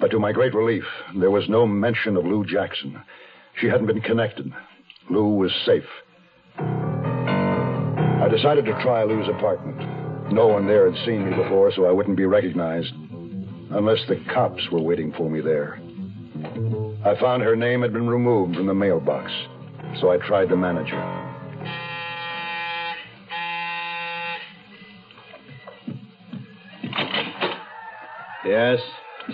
But 0.00 0.12
to 0.12 0.20
my 0.20 0.30
great 0.30 0.54
relief, 0.54 0.84
there 1.16 1.32
was 1.32 1.48
no 1.48 1.66
mention 1.66 2.16
of 2.16 2.24
Lou 2.24 2.44
Jackson. 2.44 3.02
She 3.60 3.66
hadn't 3.66 3.86
been 3.86 4.02
connected. 4.02 4.52
Lou 5.10 5.34
was 5.34 5.52
safe. 5.66 5.82
I 6.58 8.28
decided 8.30 8.64
to 8.66 8.82
try 8.82 9.02
Lou's 9.02 9.28
apartment. 9.28 10.32
No 10.32 10.46
one 10.46 10.68
there 10.68 10.88
had 10.88 11.04
seen 11.04 11.28
me 11.28 11.36
before, 11.36 11.72
so 11.72 11.86
I 11.86 11.90
wouldn't 11.90 12.16
be 12.16 12.26
recognized. 12.26 12.92
Unless 13.72 14.06
the 14.06 14.24
cops 14.32 14.62
were 14.70 14.80
waiting 14.80 15.12
for 15.16 15.28
me 15.28 15.40
there. 15.40 15.80
I 17.04 17.18
found 17.20 17.42
her 17.42 17.56
name 17.56 17.82
had 17.82 17.92
been 17.92 18.08
removed 18.08 18.54
from 18.54 18.66
the 18.66 18.74
mailbox, 18.74 19.32
so 20.00 20.10
I 20.10 20.18
tried 20.18 20.48
the 20.48 20.56
manager. 20.56 21.00
Yes? 28.44 28.80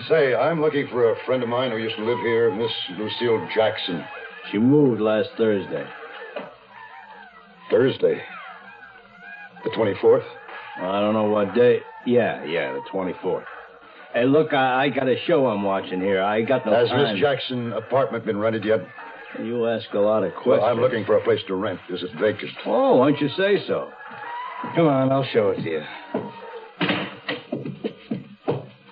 Say, 0.07 0.35
I'm 0.35 0.61
looking 0.61 0.87
for 0.89 1.11
a 1.11 1.15
friend 1.25 1.41
of 1.41 1.49
mine 1.49 1.71
who 1.71 1.77
used 1.77 1.95
to 1.95 2.03
live 2.03 2.19
here, 2.19 2.53
Miss 2.53 2.71
Lucille 2.97 3.47
Jackson. 3.55 4.05
She 4.51 4.57
moved 4.57 5.01
last 5.01 5.29
Thursday. 5.37 5.85
Thursday. 7.71 8.21
The 9.63 9.69
24th? 9.71 10.23
I 10.77 10.99
don't 10.99 11.13
know 11.13 11.29
what 11.29 11.53
day. 11.53 11.79
Yeah, 12.05 12.43
yeah, 12.45 12.73
the 12.73 12.81
24th. 12.93 13.43
Hey, 14.13 14.25
look, 14.25 14.53
I, 14.53 14.85
I 14.85 14.89
got 14.89 15.07
a 15.07 15.15
show 15.25 15.47
I'm 15.47 15.63
watching 15.63 15.99
here. 15.99 16.21
I 16.21 16.41
got 16.41 16.65
no 16.65 16.73
Has 16.73 16.89
time. 16.89 17.13
Miss 17.13 17.21
Jackson 17.21 17.73
apartment 17.73 18.25
been 18.25 18.39
rented 18.39 18.63
yet? 18.63 18.79
You 19.37 19.67
ask 19.67 19.93
a 19.93 19.99
lot 19.99 20.23
of 20.23 20.33
questions. 20.33 20.61
Well, 20.61 20.65
I'm 20.65 20.79
looking 20.79 21.05
for 21.05 21.17
a 21.17 21.23
place 21.23 21.39
to 21.47 21.55
rent. 21.55 21.79
Is 21.89 22.03
it 22.03 22.11
vacant? 22.19 22.51
Oh, 22.65 22.97
why 22.97 23.11
don't 23.11 23.21
you 23.21 23.29
say 23.37 23.63
so? 23.67 23.89
Come 24.75 24.87
on, 24.87 25.11
I'll 25.11 25.27
show 25.31 25.49
it 25.49 25.63
to 25.63 25.69
you. 25.69 25.81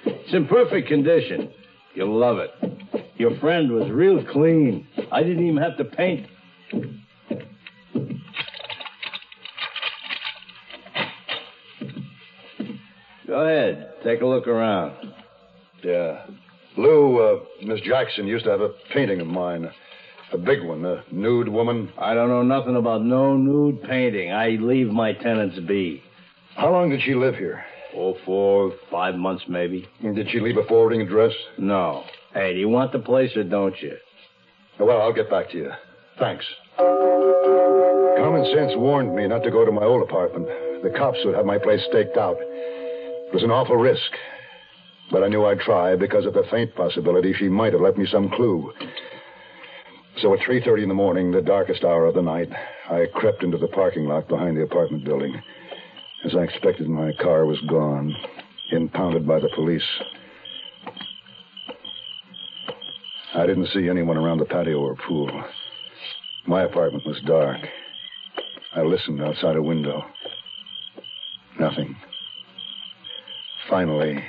It's 0.06 0.34
in 0.34 0.48
perfect 0.48 0.88
condition. 0.88 1.51
You'll 1.96 2.17
love 2.17 2.38
it. 2.38 2.51
Your 3.17 3.38
friend 3.39 3.72
was 3.72 3.89
real 3.89 4.24
clean. 4.32 4.88
I 5.12 5.24
didn't 5.24 5.46
even 5.46 5.62
have 5.62 5.77
to 5.77 5.86
paint. 5.86 6.27
Go 13.25 13.41
ahead. 13.46 13.94
Take 14.03 14.22
a 14.22 14.25
look 14.25 14.48
around. 14.48 14.94
Yeah. 15.84 16.25
Lou, 16.77 17.20
uh, 17.20 17.39
Miss 17.63 17.82
Jackson 17.82 18.27
used 18.27 18.46
to 18.46 18.51
have 18.51 18.62
a 18.62 18.70
painting 18.94 19.20
of 19.20 19.27
mine. 19.27 19.70
A 20.34 20.38
big 20.38 20.62
one, 20.63 20.84
a 20.86 21.03
nude 21.12 21.48
woman. 21.48 21.91
I 21.98 22.13
don't 22.13 22.27
know 22.29 22.43
nothing 22.43 22.75
about 22.75 23.03
no 23.03 23.38
nude 23.38 23.81
painting. 23.84 24.31
I 24.31 24.50
leave 24.60 24.88
my 24.88 25.13
tenants 25.13 25.57
be. 25.60 26.03
How 26.55 26.69
long 26.72 26.89
did 26.89 27.01
she 27.01 27.15
live 27.15 27.36
here? 27.36 27.63
Oh, 27.96 28.15
four, 28.25 28.74
five 28.91 29.15
months 29.15 29.46
maybe. 29.48 29.88
And 30.03 30.15
Did 30.15 30.29
she 30.29 30.39
leave 30.39 30.57
a 30.57 30.65
forwarding 30.65 31.01
address? 31.01 31.31
No. 31.57 32.03
Hey, 32.34 32.53
do 32.53 32.60
you 32.60 32.67
want 32.69 32.91
the 32.91 33.00
place 33.00 33.36
or 33.38 33.43
don't 33.43 33.79
you? 33.81 33.96
Well, 34.79 35.01
I'll 35.01 35.13
get 35.13 35.29
back 35.29 35.50
to 35.51 35.57
you. 35.57 35.72
Thanks. 36.19 36.46
Common 36.77 38.46
sense 38.53 38.74
warned 38.75 39.15
me 39.15 39.27
not 39.27 39.43
to 39.43 39.51
go 39.51 39.63
to 39.65 39.72
my 39.72 39.84
old 39.84 40.03
apartment. 40.07 40.48
The 40.84 40.93
cops 40.96 41.19
would 41.24 41.36
have 41.36 41.46
my 41.46 41.57
place 41.57 41.81
staked 41.89 42.17
out. 42.17 42.38
It 42.39 43.34
was 43.34 43.43
an 43.43 43.51
awful 43.51 43.77
risk. 43.77 44.12
But 45.10 45.24
I 45.24 45.29
knew 45.29 45.46
I'd 45.46 45.60
try 45.60 45.96
because 45.96 46.25
of 46.25 46.34
the 46.34 46.43
faint 46.51 46.75
possibility 46.75 47.34
she 47.34 47.48
might 47.48 47.72
have 47.74 47.81
left 47.81 47.98
me 47.98 48.05
some 48.12 48.29
clue. 48.29 48.74
So 50.21 50.33
at 50.33 50.39
3.30 50.39 50.83
in 50.83 50.89
the 50.89 50.95
morning, 50.95 51.31
the 51.31 51.41
darkest 51.41 51.83
hour 51.83 52.07
of 52.07 52.15
the 52.15 52.24
night, 52.24 52.50
I 52.89 53.05
crept 53.13 53.43
into 53.43 53.57
the 53.59 53.67
parking 53.67 54.05
lot 54.05 54.27
behind 54.27 54.57
the 54.57 54.63
apartment 54.63 55.05
building. 55.05 55.39
As 56.25 56.36
I 56.36 56.39
expected, 56.39 56.89
my 56.89 57.12
car 57.21 57.45
was 57.45 57.59
gone, 57.69 58.15
impounded 58.71 59.27
by 59.27 59.39
the 59.39 59.50
police. 59.53 59.83
I 63.36 63.45
didn't 63.45 63.67
see 63.67 63.88
anyone 63.88 64.17
around 64.17 64.39
the 64.39 64.45
patio 64.45 64.79
or 64.79 64.95
pool. 64.95 65.29
My 66.47 66.63
apartment 66.63 67.05
was 67.05 67.21
dark. 67.27 67.59
I 68.75 68.81
listened 68.81 69.21
outside 69.21 69.55
a 69.55 69.62
window. 69.62 70.03
Nothing. 71.59 71.95
Finally. 73.69 74.24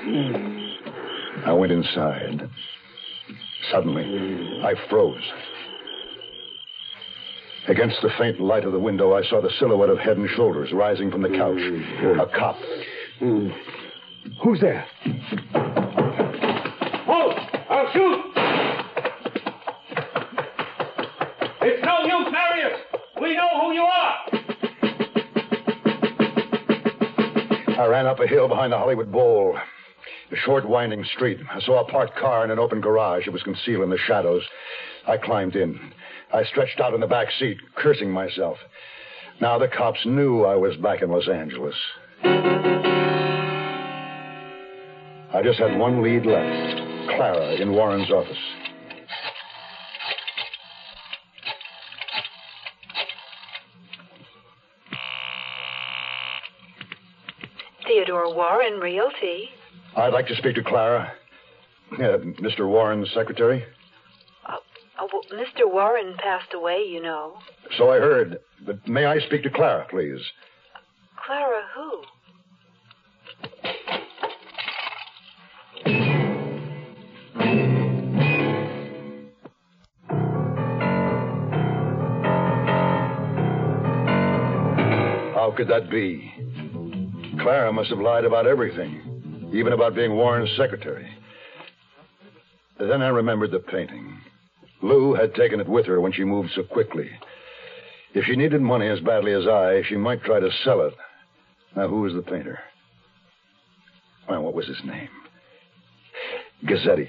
Hmm. 0.00 0.41
I 1.44 1.52
went 1.52 1.72
inside. 1.72 2.48
Suddenly, 3.70 4.60
I 4.62 4.74
froze. 4.88 5.22
Against 7.68 7.96
the 8.02 8.10
faint 8.18 8.40
light 8.40 8.64
of 8.64 8.72
the 8.72 8.78
window, 8.78 9.14
I 9.14 9.22
saw 9.22 9.40
the 9.40 9.50
silhouette 9.58 9.90
of 9.90 9.98
head 9.98 10.16
and 10.16 10.28
shoulders 10.30 10.72
rising 10.72 11.10
from 11.10 11.22
the 11.22 11.28
couch. 11.28 11.58
A 11.58 12.26
cop. 12.36 12.56
Who's 14.42 14.60
there? 14.60 14.86
Halt! 17.06 17.38
I'll 17.70 17.92
shoot! 17.92 18.20
It's 21.62 21.84
no 21.84 22.00
use, 22.04 22.32
Marius! 22.32 22.80
We 23.20 23.36
know 23.36 23.60
who 23.60 23.72
you 23.72 23.82
are! 23.82 24.18
I 27.80 27.86
ran 27.86 28.06
up 28.06 28.20
a 28.20 28.26
hill 28.26 28.48
behind 28.48 28.72
the 28.72 28.78
Hollywood 28.78 29.10
Bowl. 29.10 29.56
A 30.32 30.36
short, 30.36 30.66
winding 30.66 31.04
street. 31.14 31.38
I 31.50 31.60
saw 31.60 31.80
a 31.80 31.90
parked 31.90 32.16
car 32.16 32.42
in 32.42 32.50
an 32.50 32.58
open 32.58 32.80
garage. 32.80 33.26
It 33.26 33.32
was 33.34 33.42
concealed 33.42 33.84
in 33.84 33.90
the 33.90 33.98
shadows. 33.98 34.42
I 35.06 35.18
climbed 35.18 35.56
in. 35.56 35.78
I 36.32 36.42
stretched 36.44 36.80
out 36.80 36.94
in 36.94 37.00
the 37.00 37.06
back 37.06 37.28
seat, 37.38 37.58
cursing 37.74 38.10
myself. 38.10 38.56
Now 39.42 39.58
the 39.58 39.68
cops 39.68 40.06
knew 40.06 40.44
I 40.44 40.56
was 40.56 40.74
back 40.76 41.02
in 41.02 41.10
Los 41.10 41.28
Angeles. 41.28 41.74
I 45.34 45.42
just 45.44 45.58
had 45.58 45.78
one 45.78 46.02
lead 46.02 46.24
left 46.24 46.80
Clara 47.14 47.56
in 47.56 47.72
Warren's 47.72 48.10
office. 48.10 48.38
Theodore 57.86 58.34
Warren 58.34 58.80
Realty. 58.80 59.50
I'd 59.96 60.12
like 60.12 60.26
to 60.28 60.36
speak 60.36 60.54
to 60.56 60.62
Clara. 60.64 61.12
Uh, 61.92 62.18
Mr. 62.40 62.66
Warren's 62.66 63.10
secretary. 63.12 63.64
Oh, 64.48 65.08
well, 65.12 65.22
Mr. 65.32 65.70
Warren 65.70 66.14
passed 66.18 66.54
away, 66.54 66.84
you 66.88 67.02
know. 67.02 67.34
So 67.76 67.90
I 67.90 67.98
heard. 67.98 68.38
But 68.64 68.86
may 68.88 69.04
I 69.04 69.18
speak 69.20 69.42
to 69.42 69.50
Clara, 69.50 69.86
please? 69.90 70.20
Clara 71.26 71.62
who? 71.74 72.02
How 85.34 85.52
could 85.56 85.68
that 85.68 85.90
be? 85.90 86.32
Clara 87.40 87.72
must 87.72 87.90
have 87.90 87.98
lied 87.98 88.24
about 88.24 88.46
everything, 88.46 89.11
even 89.52 89.72
about 89.72 89.94
being 89.94 90.16
Warren's 90.16 90.54
secretary. 90.56 91.08
Then 92.78 93.02
I 93.02 93.08
remembered 93.08 93.50
the 93.50 93.58
painting. 93.58 94.20
Lou 94.80 95.14
had 95.14 95.34
taken 95.34 95.60
it 95.60 95.68
with 95.68 95.86
her 95.86 96.00
when 96.00 96.12
she 96.12 96.24
moved 96.24 96.50
so 96.54 96.62
quickly. 96.62 97.10
If 98.14 98.24
she 98.24 98.36
needed 98.36 98.60
money 98.60 98.88
as 98.88 99.00
badly 99.00 99.32
as 99.32 99.46
I, 99.46 99.82
she 99.88 99.96
might 99.96 100.22
try 100.24 100.40
to 100.40 100.50
sell 100.64 100.82
it. 100.82 100.94
Now, 101.76 101.88
who 101.88 102.00
was 102.00 102.14
the 102.14 102.22
painter? 102.22 102.58
Well, 104.28 104.42
what 104.42 104.54
was 104.54 104.66
his 104.66 104.82
name? 104.84 105.08
Gazzetti. 106.64 107.08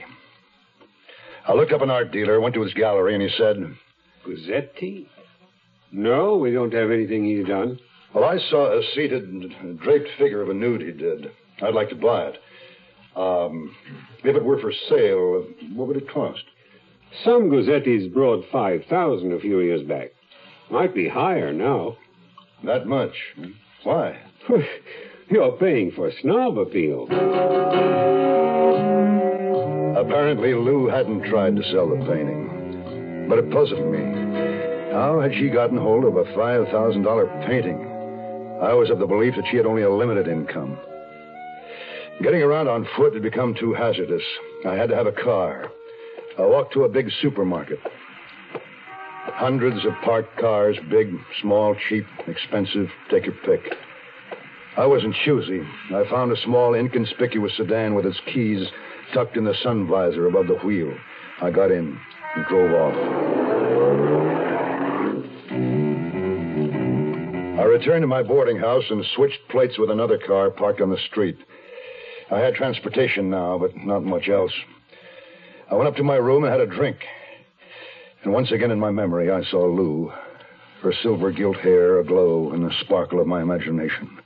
I 1.48 1.54
looked 1.54 1.74
up 1.74 1.82
an 1.82 1.90
art 1.90 2.12
dealer, 2.12 2.40
went 2.40 2.56
to 2.56 2.62
his 2.62 2.74
gallery, 2.74 3.14
and 3.14 3.24
he 3.24 3.30
said, 3.38 3.58
Gazzetti? 4.26 5.08
No, 5.92 6.38
we 6.38 6.52
don't 6.52 6.74
have 6.74 6.92
anything 6.92 7.26
he's 7.26 7.46
done. 7.46 7.80
Well, 8.14 8.24
I 8.24 8.38
saw 8.50 8.72
a 8.72 8.82
seated, 8.96 9.80
draped 9.80 10.10
figure 10.18 10.42
of 10.42 10.50
a 10.50 10.54
nude 10.54 10.82
he 10.82 10.92
did. 10.92 11.32
I'd 11.62 11.74
like 11.74 11.90
to 11.90 11.96
buy 11.96 12.28
it. 12.28 12.38
Um, 13.16 13.76
if 14.24 14.36
it 14.36 14.44
were 14.44 14.60
for 14.60 14.74
sale, 14.90 15.46
what 15.76 15.88
would 15.88 15.98
it 15.98 16.10
cost? 16.10 16.44
Some 17.24 17.50
Gazzettis 17.52 18.12
brought 18.12 18.46
5000 18.52 19.34
a 19.34 19.40
few 19.40 19.60
years 19.60 19.84
back. 19.84 20.12
Might 20.72 20.96
be 20.96 21.08
higher 21.08 21.54
now. 21.54 21.98
That 22.64 22.88
much? 22.88 23.14
Why? 23.84 24.18
You're 25.30 25.52
paying 25.54 25.92
for 25.92 26.12
snob 26.22 26.58
appeal. 26.58 27.08
Apparently, 29.96 30.54
Lou 30.54 30.88
hadn't 30.88 31.30
tried 31.30 31.56
to 31.56 31.64
sell 31.72 31.88
the 31.88 32.04
painting. 32.06 33.28
But 33.30 33.40
it 33.40 33.52
puzzled 33.52 33.92
me. 33.92 34.00
How 34.92 35.20
had 35.22 35.34
she 35.34 35.50
gotten 35.50 35.78
hold 35.78 36.04
of 36.06 36.18
a 36.18 36.24
$5,000 36.34 37.48
painting? 37.48 37.80
I 38.62 38.74
was 38.74 38.90
of 38.90 39.00
the 39.00 39.08
belief 39.08 39.36
that 39.36 39.46
she 39.50 39.58
had 39.58 39.66
only 39.66 39.84
a 39.84 39.90
limited 39.90 40.28
income. 40.28 40.78
Getting 42.22 42.42
around 42.42 42.68
on 42.68 42.88
foot 42.96 43.14
had 43.14 43.24
become 43.24 43.56
too 43.56 43.74
hazardous. 43.74 44.24
I 44.66 44.76
had 44.76 44.90
to 44.90 44.96
have 44.96 45.08
a 45.08 45.12
car. 45.12 45.72
I 46.38 46.44
walked 46.44 46.74
to 46.74 46.84
a 46.84 46.90
big 46.90 47.10
supermarket. 47.22 47.80
Hundreds 49.36 49.84
of 49.86 49.94
parked 50.04 50.38
cars, 50.40 50.78
big, 50.90 51.14
small, 51.42 51.76
cheap, 51.90 52.06
expensive, 52.28 52.88
take 53.10 53.26
your 53.26 53.36
pick. 53.46 53.74
I 54.78 54.86
wasn't 54.86 55.16
choosy. 55.26 55.62
I 55.94 56.04
found 56.10 56.32
a 56.32 56.42
small, 56.44 56.76
inconspicuous 56.76 57.58
sedan 57.58 57.94
with 57.94 58.06
its 58.06 58.20
keys 58.34 58.68
tucked 59.14 59.38
in 59.38 59.44
the 59.44 59.56
sun 59.64 59.88
visor 59.88 60.28
above 60.28 60.48
the 60.48 60.56
wheel. 60.66 60.94
I 61.42 61.52
got 61.52 61.72
in 61.72 62.00
and 62.36 62.46
drove 62.48 62.72
off. 62.72 62.96
I 67.60 67.64
returned 67.66 68.04
to 68.04 68.08
my 68.08 68.24
boarding 68.24 68.58
house 68.58 68.86
and 68.90 69.06
switched 69.16 69.48
plates 69.50 69.78
with 69.78 69.90
another 69.90 70.18
car 70.18 70.50
parked 70.50 70.82
on 70.82 70.90
the 70.90 70.98
street. 71.10 71.38
I 72.34 72.40
had 72.40 72.56
transportation 72.56 73.30
now, 73.30 73.60
but 73.60 73.78
not 73.78 74.04
much 74.04 74.28
else. 74.28 74.54
I 75.70 75.76
went 75.76 75.88
up 75.88 75.96
to 75.98 76.04
my 76.04 76.16
room 76.16 76.44
and 76.44 76.52
had 76.52 76.62
a 76.62 76.66
drink. 76.66 76.98
And 78.24 78.34
once 78.34 78.52
again 78.52 78.72
in 78.72 78.80
my 78.80 78.90
memory, 78.90 79.30
I 79.30 79.44
saw 79.44 79.66
Lou, 79.66 80.12
her 80.82 80.94
silver 81.04 81.32
gilt 81.32 81.58
hair 81.58 82.00
aglow 82.00 82.52
in 82.54 82.64
the 82.64 82.74
sparkle 82.82 83.20
of 83.20 83.28
my 83.28 83.44
imagination. 83.44 84.18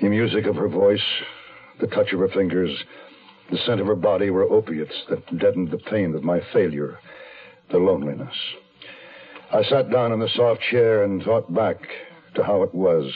The 0.00 0.08
music 0.08 0.46
of 0.46 0.54
her 0.54 0.68
voice, 0.68 1.02
the 1.80 1.88
touch 1.88 2.12
of 2.12 2.20
her 2.20 2.28
fingers, 2.28 2.70
the 3.50 3.58
scent 3.58 3.80
of 3.80 3.88
her 3.88 3.96
body 3.96 4.30
were 4.30 4.44
opiates 4.44 4.94
that 5.08 5.38
deadened 5.38 5.72
the 5.72 5.78
pain 5.78 6.14
of 6.14 6.22
my 6.22 6.40
failure, 6.52 7.00
the 7.72 7.78
loneliness. 7.78 8.36
I 9.52 9.64
sat 9.64 9.90
down 9.90 10.12
in 10.12 10.20
the 10.20 10.28
soft 10.28 10.60
chair 10.70 11.02
and 11.02 11.24
thought 11.24 11.52
back 11.52 11.78
to 12.36 12.44
how 12.44 12.62
it 12.62 12.72
was. 12.72 13.12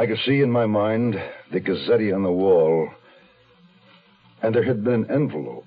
I 0.00 0.06
could 0.06 0.18
see 0.24 0.40
in 0.40 0.50
my 0.50 0.64
mind 0.64 1.22
the 1.52 1.60
Gazzetti 1.60 2.14
on 2.14 2.22
the 2.22 2.32
wall, 2.32 2.88
and 4.42 4.54
there 4.54 4.62
had 4.62 4.82
been 4.82 5.04
an 5.04 5.10
envelope. 5.10 5.66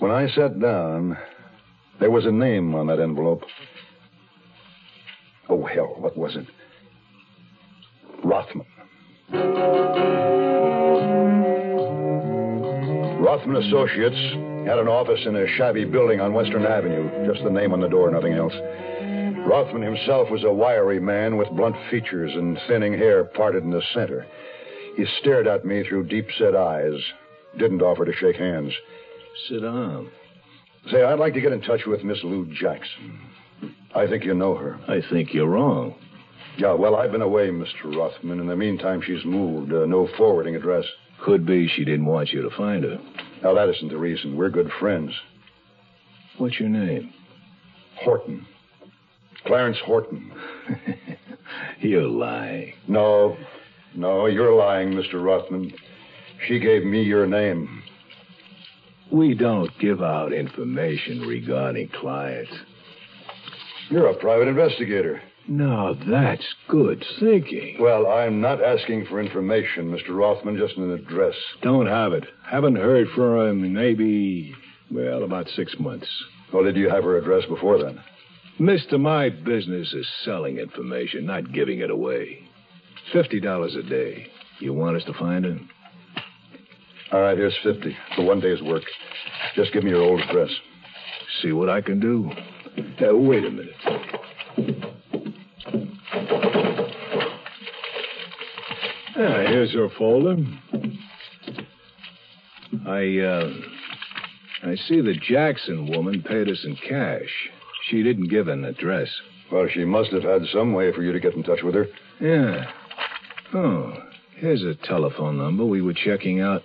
When 0.00 0.10
I 0.10 0.26
sat 0.30 0.58
down, 0.58 1.16
there 2.00 2.10
was 2.10 2.26
a 2.26 2.32
name 2.32 2.74
on 2.74 2.88
that 2.88 2.98
envelope. 2.98 3.44
Oh, 5.48 5.64
hell, 5.64 5.94
what 5.98 6.16
was 6.16 6.34
it? 6.34 6.46
Rothman. 8.24 8.66
Rothman 13.22 13.62
Associates 13.62 14.16
had 14.66 14.80
an 14.80 14.88
office 14.88 15.20
in 15.26 15.36
a 15.36 15.46
shabby 15.56 15.84
building 15.84 16.20
on 16.20 16.34
Western 16.34 16.66
Avenue. 16.66 17.32
Just 17.32 17.44
the 17.44 17.50
name 17.50 17.72
on 17.72 17.80
the 17.80 17.88
door, 17.88 18.10
nothing 18.10 18.32
else. 18.32 18.54
Rothman 19.46 19.82
himself 19.82 20.28
was 20.28 20.42
a 20.42 20.52
wiry 20.52 20.98
man 20.98 21.36
with 21.36 21.48
blunt 21.50 21.76
features 21.88 22.32
and 22.34 22.58
thinning 22.66 22.92
hair 22.92 23.24
parted 23.24 23.62
in 23.62 23.70
the 23.70 23.82
center. 23.94 24.26
He 24.96 25.06
stared 25.20 25.46
at 25.46 25.64
me 25.64 25.84
through 25.84 26.08
deep 26.08 26.26
set 26.36 26.56
eyes, 26.56 27.00
didn't 27.56 27.80
offer 27.80 28.04
to 28.04 28.12
shake 28.12 28.36
hands. 28.36 28.72
Sit 29.48 29.62
down. 29.62 30.10
Say, 30.90 31.04
I'd 31.04 31.20
like 31.20 31.34
to 31.34 31.40
get 31.40 31.52
in 31.52 31.62
touch 31.62 31.86
with 31.86 32.02
Miss 32.02 32.18
Lou 32.24 32.46
Jackson. 32.60 33.20
I 33.94 34.08
think 34.08 34.24
you 34.24 34.34
know 34.34 34.56
her. 34.56 34.80
I 34.88 35.00
think 35.10 35.32
you're 35.32 35.46
wrong. 35.46 35.94
Yeah, 36.58 36.72
well, 36.72 36.96
I've 36.96 37.12
been 37.12 37.22
away, 37.22 37.48
Mr. 37.48 37.94
Rothman. 37.94 38.40
In 38.40 38.46
the 38.46 38.56
meantime, 38.56 39.00
she's 39.00 39.24
moved. 39.24 39.72
Uh, 39.72 39.86
no 39.86 40.08
forwarding 40.16 40.56
address. 40.56 40.84
Could 41.22 41.46
be 41.46 41.68
she 41.68 41.84
didn't 41.84 42.06
want 42.06 42.30
you 42.30 42.42
to 42.42 42.50
find 42.56 42.82
her. 42.82 42.98
Now, 43.42 43.54
that 43.54 43.68
isn't 43.68 43.88
the 43.88 43.96
reason. 43.96 44.36
We're 44.36 44.50
good 44.50 44.70
friends. 44.80 45.12
What's 46.38 46.58
your 46.58 46.68
name? 46.68 47.12
Horton. 48.02 48.46
Clarence 49.46 49.78
Horton. 49.84 50.32
You're 51.80 52.02
lying. 52.08 52.72
No, 52.88 53.36
no, 53.94 54.26
you're 54.26 54.54
lying, 54.54 54.90
Mr. 54.92 55.22
Rothman. 55.22 55.72
She 56.46 56.58
gave 56.58 56.84
me 56.84 57.02
your 57.02 57.26
name. 57.26 57.82
We 59.10 59.34
don't 59.34 59.70
give 59.78 60.02
out 60.02 60.32
information 60.32 61.20
regarding 61.22 61.88
clients. 61.88 62.52
You're 63.88 64.08
a 64.08 64.16
private 64.16 64.48
investigator. 64.48 65.22
Now, 65.48 65.94
that's 66.08 66.44
good 66.68 67.04
thinking. 67.20 67.76
Well, 67.80 68.08
I'm 68.08 68.40
not 68.40 68.62
asking 68.62 69.06
for 69.06 69.20
information, 69.20 69.92
Mr. 69.92 70.08
Rothman, 70.10 70.58
just 70.58 70.76
an 70.76 70.90
address. 70.90 71.36
Don't 71.62 71.86
have 71.86 72.12
it. 72.12 72.24
Haven't 72.44 72.76
heard 72.76 73.06
from 73.14 73.38
him 73.38 73.64
in 73.64 73.72
maybe, 73.72 74.52
well, 74.90 75.22
about 75.22 75.48
six 75.50 75.74
months. 75.78 76.08
Well, 76.52 76.64
did 76.64 76.76
you 76.76 76.90
have 76.90 77.04
her 77.04 77.16
address 77.16 77.44
before 77.46 77.80
then? 77.80 78.00
Mister, 78.58 78.98
my 78.98 79.28
business 79.28 79.92
is 79.92 80.06
selling 80.24 80.58
information, 80.58 81.26
not 81.26 81.52
giving 81.52 81.80
it 81.80 81.90
away. 81.90 82.38
Fifty 83.12 83.40
dollars 83.40 83.74
a 83.76 83.82
day. 83.82 84.28
You 84.58 84.72
want 84.72 84.96
us 84.96 85.04
to 85.04 85.12
find 85.14 85.44
him? 85.44 85.68
All 87.12 87.20
right, 87.20 87.36
here's 87.36 87.56
50 87.62 87.96
for 88.16 88.24
one 88.24 88.40
day's 88.40 88.62
work. 88.62 88.82
Just 89.54 89.72
give 89.72 89.84
me 89.84 89.90
your 89.90 90.02
old 90.02 90.20
address. 90.20 90.50
See 91.42 91.52
what 91.52 91.68
I 91.68 91.80
can 91.80 92.00
do. 92.00 92.30
Uh, 93.00 93.14
wait 93.16 93.44
a 93.44 93.50
minute. 93.50 93.74
Ah, 99.18 99.44
here's 99.46 99.72
your 99.72 99.88
folder. 99.90 100.36
I, 102.86 103.18
uh, 103.18 103.50
I 104.64 104.74
see 104.74 105.00
the 105.00 105.14
Jackson 105.28 105.86
woman 105.90 106.22
paid 106.22 106.48
us 106.48 106.64
in 106.64 106.76
cash. 106.76 107.50
She 107.90 108.02
didn't 108.02 108.28
give 108.28 108.48
an 108.48 108.64
address. 108.64 109.08
Well, 109.50 109.68
she 109.72 109.84
must 109.84 110.10
have 110.10 110.24
had 110.24 110.42
some 110.52 110.72
way 110.72 110.92
for 110.92 111.02
you 111.02 111.12
to 111.12 111.20
get 111.20 111.34
in 111.34 111.42
touch 111.44 111.62
with 111.62 111.74
her. 111.74 111.86
Yeah. 112.20 112.70
Oh, 113.54 113.92
here's 114.36 114.62
a 114.62 114.74
telephone 114.74 115.38
number 115.38 115.64
we 115.64 115.82
were 115.82 115.94
checking 115.94 116.40
out. 116.40 116.62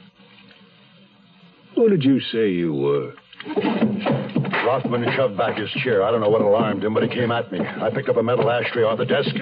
Who 1.76 1.90
did 1.90 2.04
you 2.04 2.20
say 2.20 2.50
you 2.50 2.74
were? 2.74 3.14
Rothman 4.66 5.06
shoved 5.16 5.38
back 5.38 5.58
his 5.58 5.70
chair. 5.84 6.04
I 6.04 6.12
don't 6.12 6.22
know 6.22 6.30
what 6.30 6.42
alarmed 6.42 6.84
him, 6.84 6.94
but 6.94 7.04
he 7.04 7.10
came 7.10 7.32
at 7.32 7.52
me. 7.52 7.60
I 7.60 7.90
picked 7.90 8.10
up 8.10 8.18
a 8.18 8.24
metal 8.24 8.50
ashtray 8.50 8.84
off 8.84 8.98
the 8.98 9.06
desk 9.06 9.36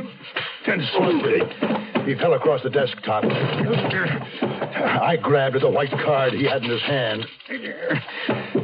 and 0.68 0.82
saluted. 0.94 1.44
He 2.06 2.16
fell 2.16 2.34
across 2.34 2.62
the 2.64 2.70
desktop. 2.70 3.24
I 3.26 5.18
grabbed 5.22 5.56
at 5.56 5.62
the 5.62 5.70
white 5.70 5.92
card 5.92 6.34
he 6.34 6.46
had 6.46 6.64
in 6.64 6.70
his 6.70 6.82
hand. 6.82 7.26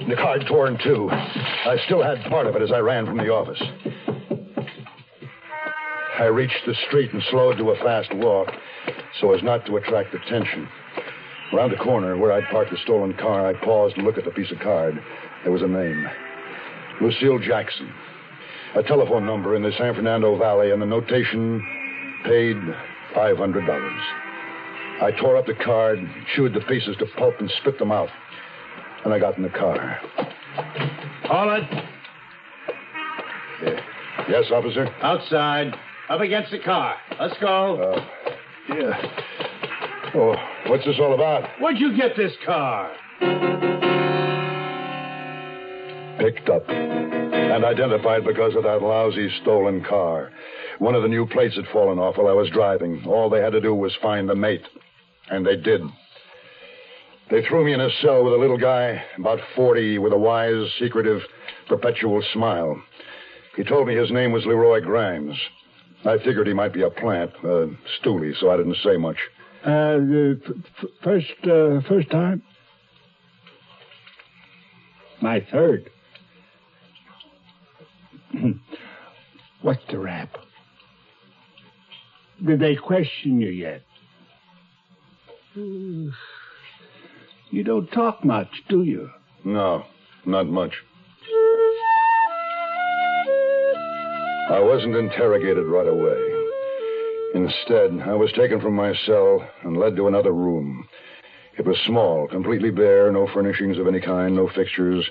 The 0.08 0.16
card 0.16 0.46
tore 0.48 0.68
in 0.68 0.78
two. 0.84 1.10
I 1.10 1.78
still 1.86 2.04
had 2.04 2.24
part 2.30 2.46
of 2.46 2.56
it 2.56 2.62
as 2.62 2.72
I 2.72 2.80
ran 2.80 3.06
from 3.06 3.18
the 3.18 3.30
office. 3.30 3.62
I 6.20 6.26
reached 6.26 6.62
the 6.66 6.76
street 6.88 7.12
and 7.12 7.24
slowed 7.32 7.58
to 7.58 7.72
a 7.72 7.76
fast 7.78 8.14
walk 8.14 8.50
so 9.20 9.34
as 9.34 9.42
not 9.44 9.66
to 9.66 9.78
attract 9.78 10.14
attention. 10.14 10.68
Around 11.54 11.72
the 11.72 11.78
corner 11.78 12.18
where 12.18 12.32
I'd 12.32 12.50
parked 12.52 12.72
the 12.72 12.78
stolen 12.84 13.14
car, 13.14 13.48
I 13.48 13.54
paused 13.54 13.96
to 13.96 14.02
look 14.02 14.18
at 14.18 14.26
the 14.26 14.32
piece 14.32 14.52
of 14.52 14.60
card. 14.60 15.02
There 15.44 15.52
was 15.52 15.62
a 15.62 15.68
name 15.68 16.08
Lucille 17.02 17.40
Jackson. 17.40 17.92
A 18.76 18.84
telephone 18.84 19.26
number 19.26 19.56
in 19.56 19.64
the 19.64 19.72
San 19.78 19.96
Fernando 19.96 20.38
Valley, 20.38 20.72
and 20.72 20.82
the 20.82 20.86
notation 20.86 21.62
paid 22.26 22.58
$500. 23.16 24.02
I 25.02 25.12
tore 25.20 25.38
up 25.38 25.46
the 25.46 25.56
card, 25.56 26.00
chewed 26.36 26.54
the 26.54 26.62
pieces 26.62 26.96
to 26.98 27.06
pulp, 27.18 27.36
and 27.40 27.50
spit 27.62 27.80
them 27.80 27.92
out. 27.92 28.10
And 29.06 29.14
I 29.14 29.20
got 29.20 29.38
in 29.38 29.44
the 29.44 29.50
car. 29.50 30.02
Hold 31.26 31.64
it. 31.64 31.86
Yes, 34.28 34.46
officer? 34.52 34.88
Outside. 35.02 35.74
Up 36.10 36.22
against 36.22 36.52
the 36.52 36.60
car. 36.60 36.96
Let's 37.20 37.36
go. 37.40 37.76
Uh, 37.82 38.06
yeah. 38.70 40.12
Oh, 40.16 40.36
what's 40.68 40.86
this 40.86 40.96
all 41.00 41.14
about? 41.14 41.48
Where'd 41.60 41.78
you 41.78 41.96
get 41.96 42.18
this 42.18 42.34
car? 42.46 42.92
Picked 46.20 46.50
up 46.50 46.68
and 46.70 47.64
identified 47.64 48.26
because 48.26 48.56
of 48.56 48.64
that 48.64 48.82
lousy 48.82 49.30
stolen 49.42 49.84
car. 49.84 50.32
One 50.80 50.96
of 50.96 51.04
the 51.04 51.10
new 51.10 51.28
plates 51.28 51.56
had 51.56 51.66
fallen 51.72 52.00
off 52.00 52.18
while 52.18 52.28
I 52.28 52.34
was 52.34 52.50
driving. 52.50 53.04
All 53.06 53.30
they 53.30 53.42
had 53.42 53.52
to 53.52 53.62
do 53.62 53.76
was 53.76 53.96
find 54.02 54.28
the 54.28 54.36
mate. 54.36 54.66
And 55.30 55.46
they 55.46 55.58
did. 55.58 55.82
They 57.30 57.42
threw 57.44 57.66
me 57.66 57.74
in 57.74 57.82
a 57.82 57.90
cell 58.02 58.24
with 58.24 58.34
a 58.34 58.38
little 58.38 58.58
guy, 58.58 59.04
about 59.18 59.40
40, 59.56 59.98
with 59.98 60.14
a 60.14 60.18
wise, 60.18 60.72
secretive, 60.80 61.22
perpetual 61.68 62.24
smile. 62.34 62.80
He 63.56 63.64
told 63.64 63.88
me 63.88 63.96
his 63.96 64.12
name 64.12 64.32
was 64.32 64.46
Leroy 64.46 64.82
Grimes. 64.82 65.36
I 66.06 66.18
figured 66.20 66.46
he 66.46 66.54
might 66.54 66.74
be 66.74 66.84
a 66.84 66.90
plant, 66.90 67.32
a 67.44 67.70
stoolie, 68.00 68.38
so 68.40 68.52
I 68.52 68.58
didn't 68.58 68.78
say 68.84 68.98
much. 68.98 69.18
Uh, 69.64 69.98
the 69.98 70.40
f- 70.46 70.52
f- 70.84 70.90
first, 71.04 71.34
uh, 71.46 71.82
first 71.90 72.12
time? 72.12 72.44
My 75.22 75.44
third. 75.52 75.90
What's 79.64 79.82
the 79.90 79.98
rap? 79.98 80.38
Did 82.46 82.60
they 82.60 82.76
question 82.76 83.42
you 83.42 83.50
yet? 83.50 83.82
You 87.56 87.64
don't 87.64 87.90
talk 87.94 88.26
much, 88.26 88.50
do 88.68 88.84
you? 88.84 89.10
No, 89.46 89.86
not 90.26 90.46
much. 90.46 90.74
I 94.50 94.60
wasn't 94.60 94.98
interrogated 94.98 95.66
right 95.66 95.88
away. 95.88 96.20
Instead, 97.34 98.02
I 98.06 98.14
was 98.14 98.30
taken 98.34 98.60
from 98.60 98.76
my 98.76 98.94
cell 99.06 99.48
and 99.64 99.78
led 99.78 99.96
to 99.96 100.10
another 100.10 100.34
room. 100.34 100.86
It 101.58 101.66
was 101.66 101.78
small, 101.86 102.28
completely 102.28 102.72
bare, 102.72 103.10
no 103.10 103.26
furnishings 103.34 103.78
of 103.78 103.88
any 103.88 104.02
kind, 104.02 104.36
no 104.36 104.50
fixtures, 104.54 105.10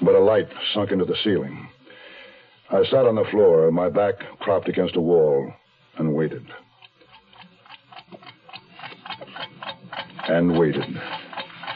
but 0.00 0.14
a 0.14 0.20
light 0.20 0.48
sunk 0.72 0.90
into 0.90 1.04
the 1.04 1.18
ceiling. 1.22 1.68
I 2.70 2.82
sat 2.84 3.04
on 3.04 3.16
the 3.16 3.28
floor, 3.30 3.70
my 3.70 3.90
back 3.90 4.14
propped 4.40 4.70
against 4.70 4.96
a 4.96 5.02
wall, 5.02 5.52
and 5.98 6.14
waited. 6.14 6.46
And 10.26 10.58
waited. 10.58 10.98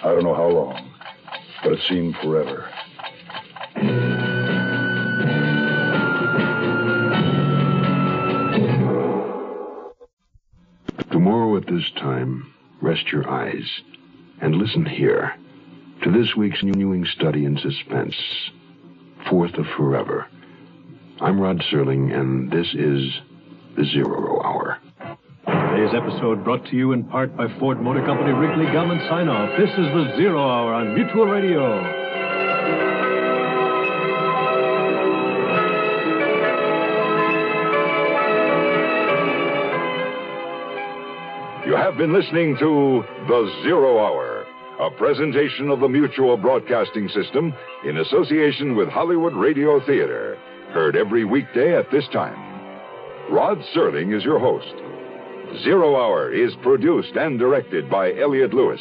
I 0.08 0.12
don't 0.12 0.24
know 0.24 0.34
how 0.34 0.48
long, 0.48 0.90
but 1.62 1.72
it 1.72 1.80
seemed 1.86 2.16
forever. 2.22 2.66
Tomorrow 11.10 11.58
at 11.58 11.66
this 11.66 11.90
time, 11.90 12.54
rest 12.80 13.12
your 13.12 13.28
eyes 13.28 13.82
and 14.40 14.54
listen 14.54 14.86
here 14.86 15.34
to 16.02 16.10
this 16.10 16.34
week's 16.34 16.62
renewing 16.62 17.04
study 17.04 17.44
in 17.44 17.58
suspense, 17.58 18.16
Fourth 19.28 19.56
of 19.58 19.66
Forever. 19.76 20.26
I'm 21.20 21.38
Rod 21.38 21.58
Serling, 21.70 22.18
and 22.18 22.50
this 22.50 22.72
is 22.72 23.12
the 23.76 23.84
Zero 23.84 24.40
Hour. 24.42 24.77
Today's 25.78 25.94
episode 25.94 26.42
brought 26.42 26.64
to 26.66 26.76
you 26.76 26.90
in 26.90 27.04
part 27.04 27.36
by 27.36 27.46
Ford 27.60 27.80
Motor 27.80 28.04
Company, 28.04 28.32
Wrigley 28.32 28.66
Gum 28.72 28.90
and 28.90 29.00
Sine-Off. 29.08 29.56
This 29.56 29.70
is 29.70 29.76
the 29.76 30.12
Zero 30.16 30.42
Hour 30.42 30.74
on 30.74 30.92
Mutual 30.92 31.26
Radio. 31.26 31.78
You 41.64 41.76
have 41.76 41.96
been 41.96 42.12
listening 42.12 42.56
to 42.58 43.04
The 43.28 43.60
Zero 43.62 44.04
Hour, 44.04 44.46
a 44.80 44.90
presentation 44.90 45.70
of 45.70 45.78
the 45.78 45.88
Mutual 45.88 46.36
Broadcasting 46.36 47.08
System 47.10 47.54
in 47.86 47.98
association 47.98 48.74
with 48.74 48.88
Hollywood 48.88 49.34
Radio 49.34 49.78
Theater. 49.86 50.36
Heard 50.72 50.96
every 50.96 51.24
weekday 51.24 51.78
at 51.78 51.88
this 51.92 52.08
time. 52.12 52.36
Rod 53.30 53.58
Serling 53.72 54.16
is 54.16 54.24
your 54.24 54.40
host. 54.40 54.74
Zero 55.64 55.96
Hour 55.96 56.32
is 56.32 56.52
produced 56.62 57.14
and 57.16 57.38
directed 57.38 57.90
by 57.90 58.12
Elliot 58.14 58.52
Lewis. 58.54 58.80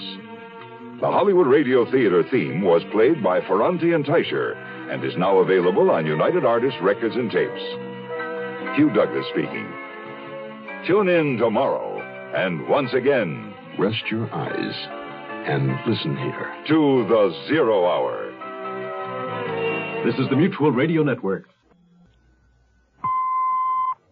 The 1.00 1.08
Hollywood 1.12 1.48
Radio 1.48 1.90
Theater 1.92 2.24
theme 2.30 2.62
was 2.62 2.82
played 2.92 3.24
by 3.24 3.40
Ferrante 3.48 3.94
and 3.94 4.06
Teicher 4.06 4.56
and 4.92 5.04
is 5.04 5.16
now 5.18 5.38
available 5.40 5.90
on 5.92 6.06
United 6.06 6.46
Artists 6.46 6.80
Records 6.82 7.16
and 7.16 7.32
Tapes. 7.32 7.62
Hugh 8.78 8.92
Douglas 8.94 9.26
speaking. 9.32 9.68
Tune 10.86 11.08
in 11.10 11.38
tomorrow 11.38 12.00
and 12.36 12.68
once 12.68 12.94
again 12.94 13.54
Rest 13.80 14.04
your 14.12 14.28
eyes 14.34 14.74
and 15.48 15.70
listen 15.88 16.18
here. 16.18 16.54
to 16.68 17.06
the 17.08 17.46
Zero 17.48 17.86
Hour. 17.86 18.34
This 20.06 20.16
is 20.20 20.30
the 20.30 20.36
Mutual 20.36 20.72
Radio 20.72 21.04
Network. 21.04 21.48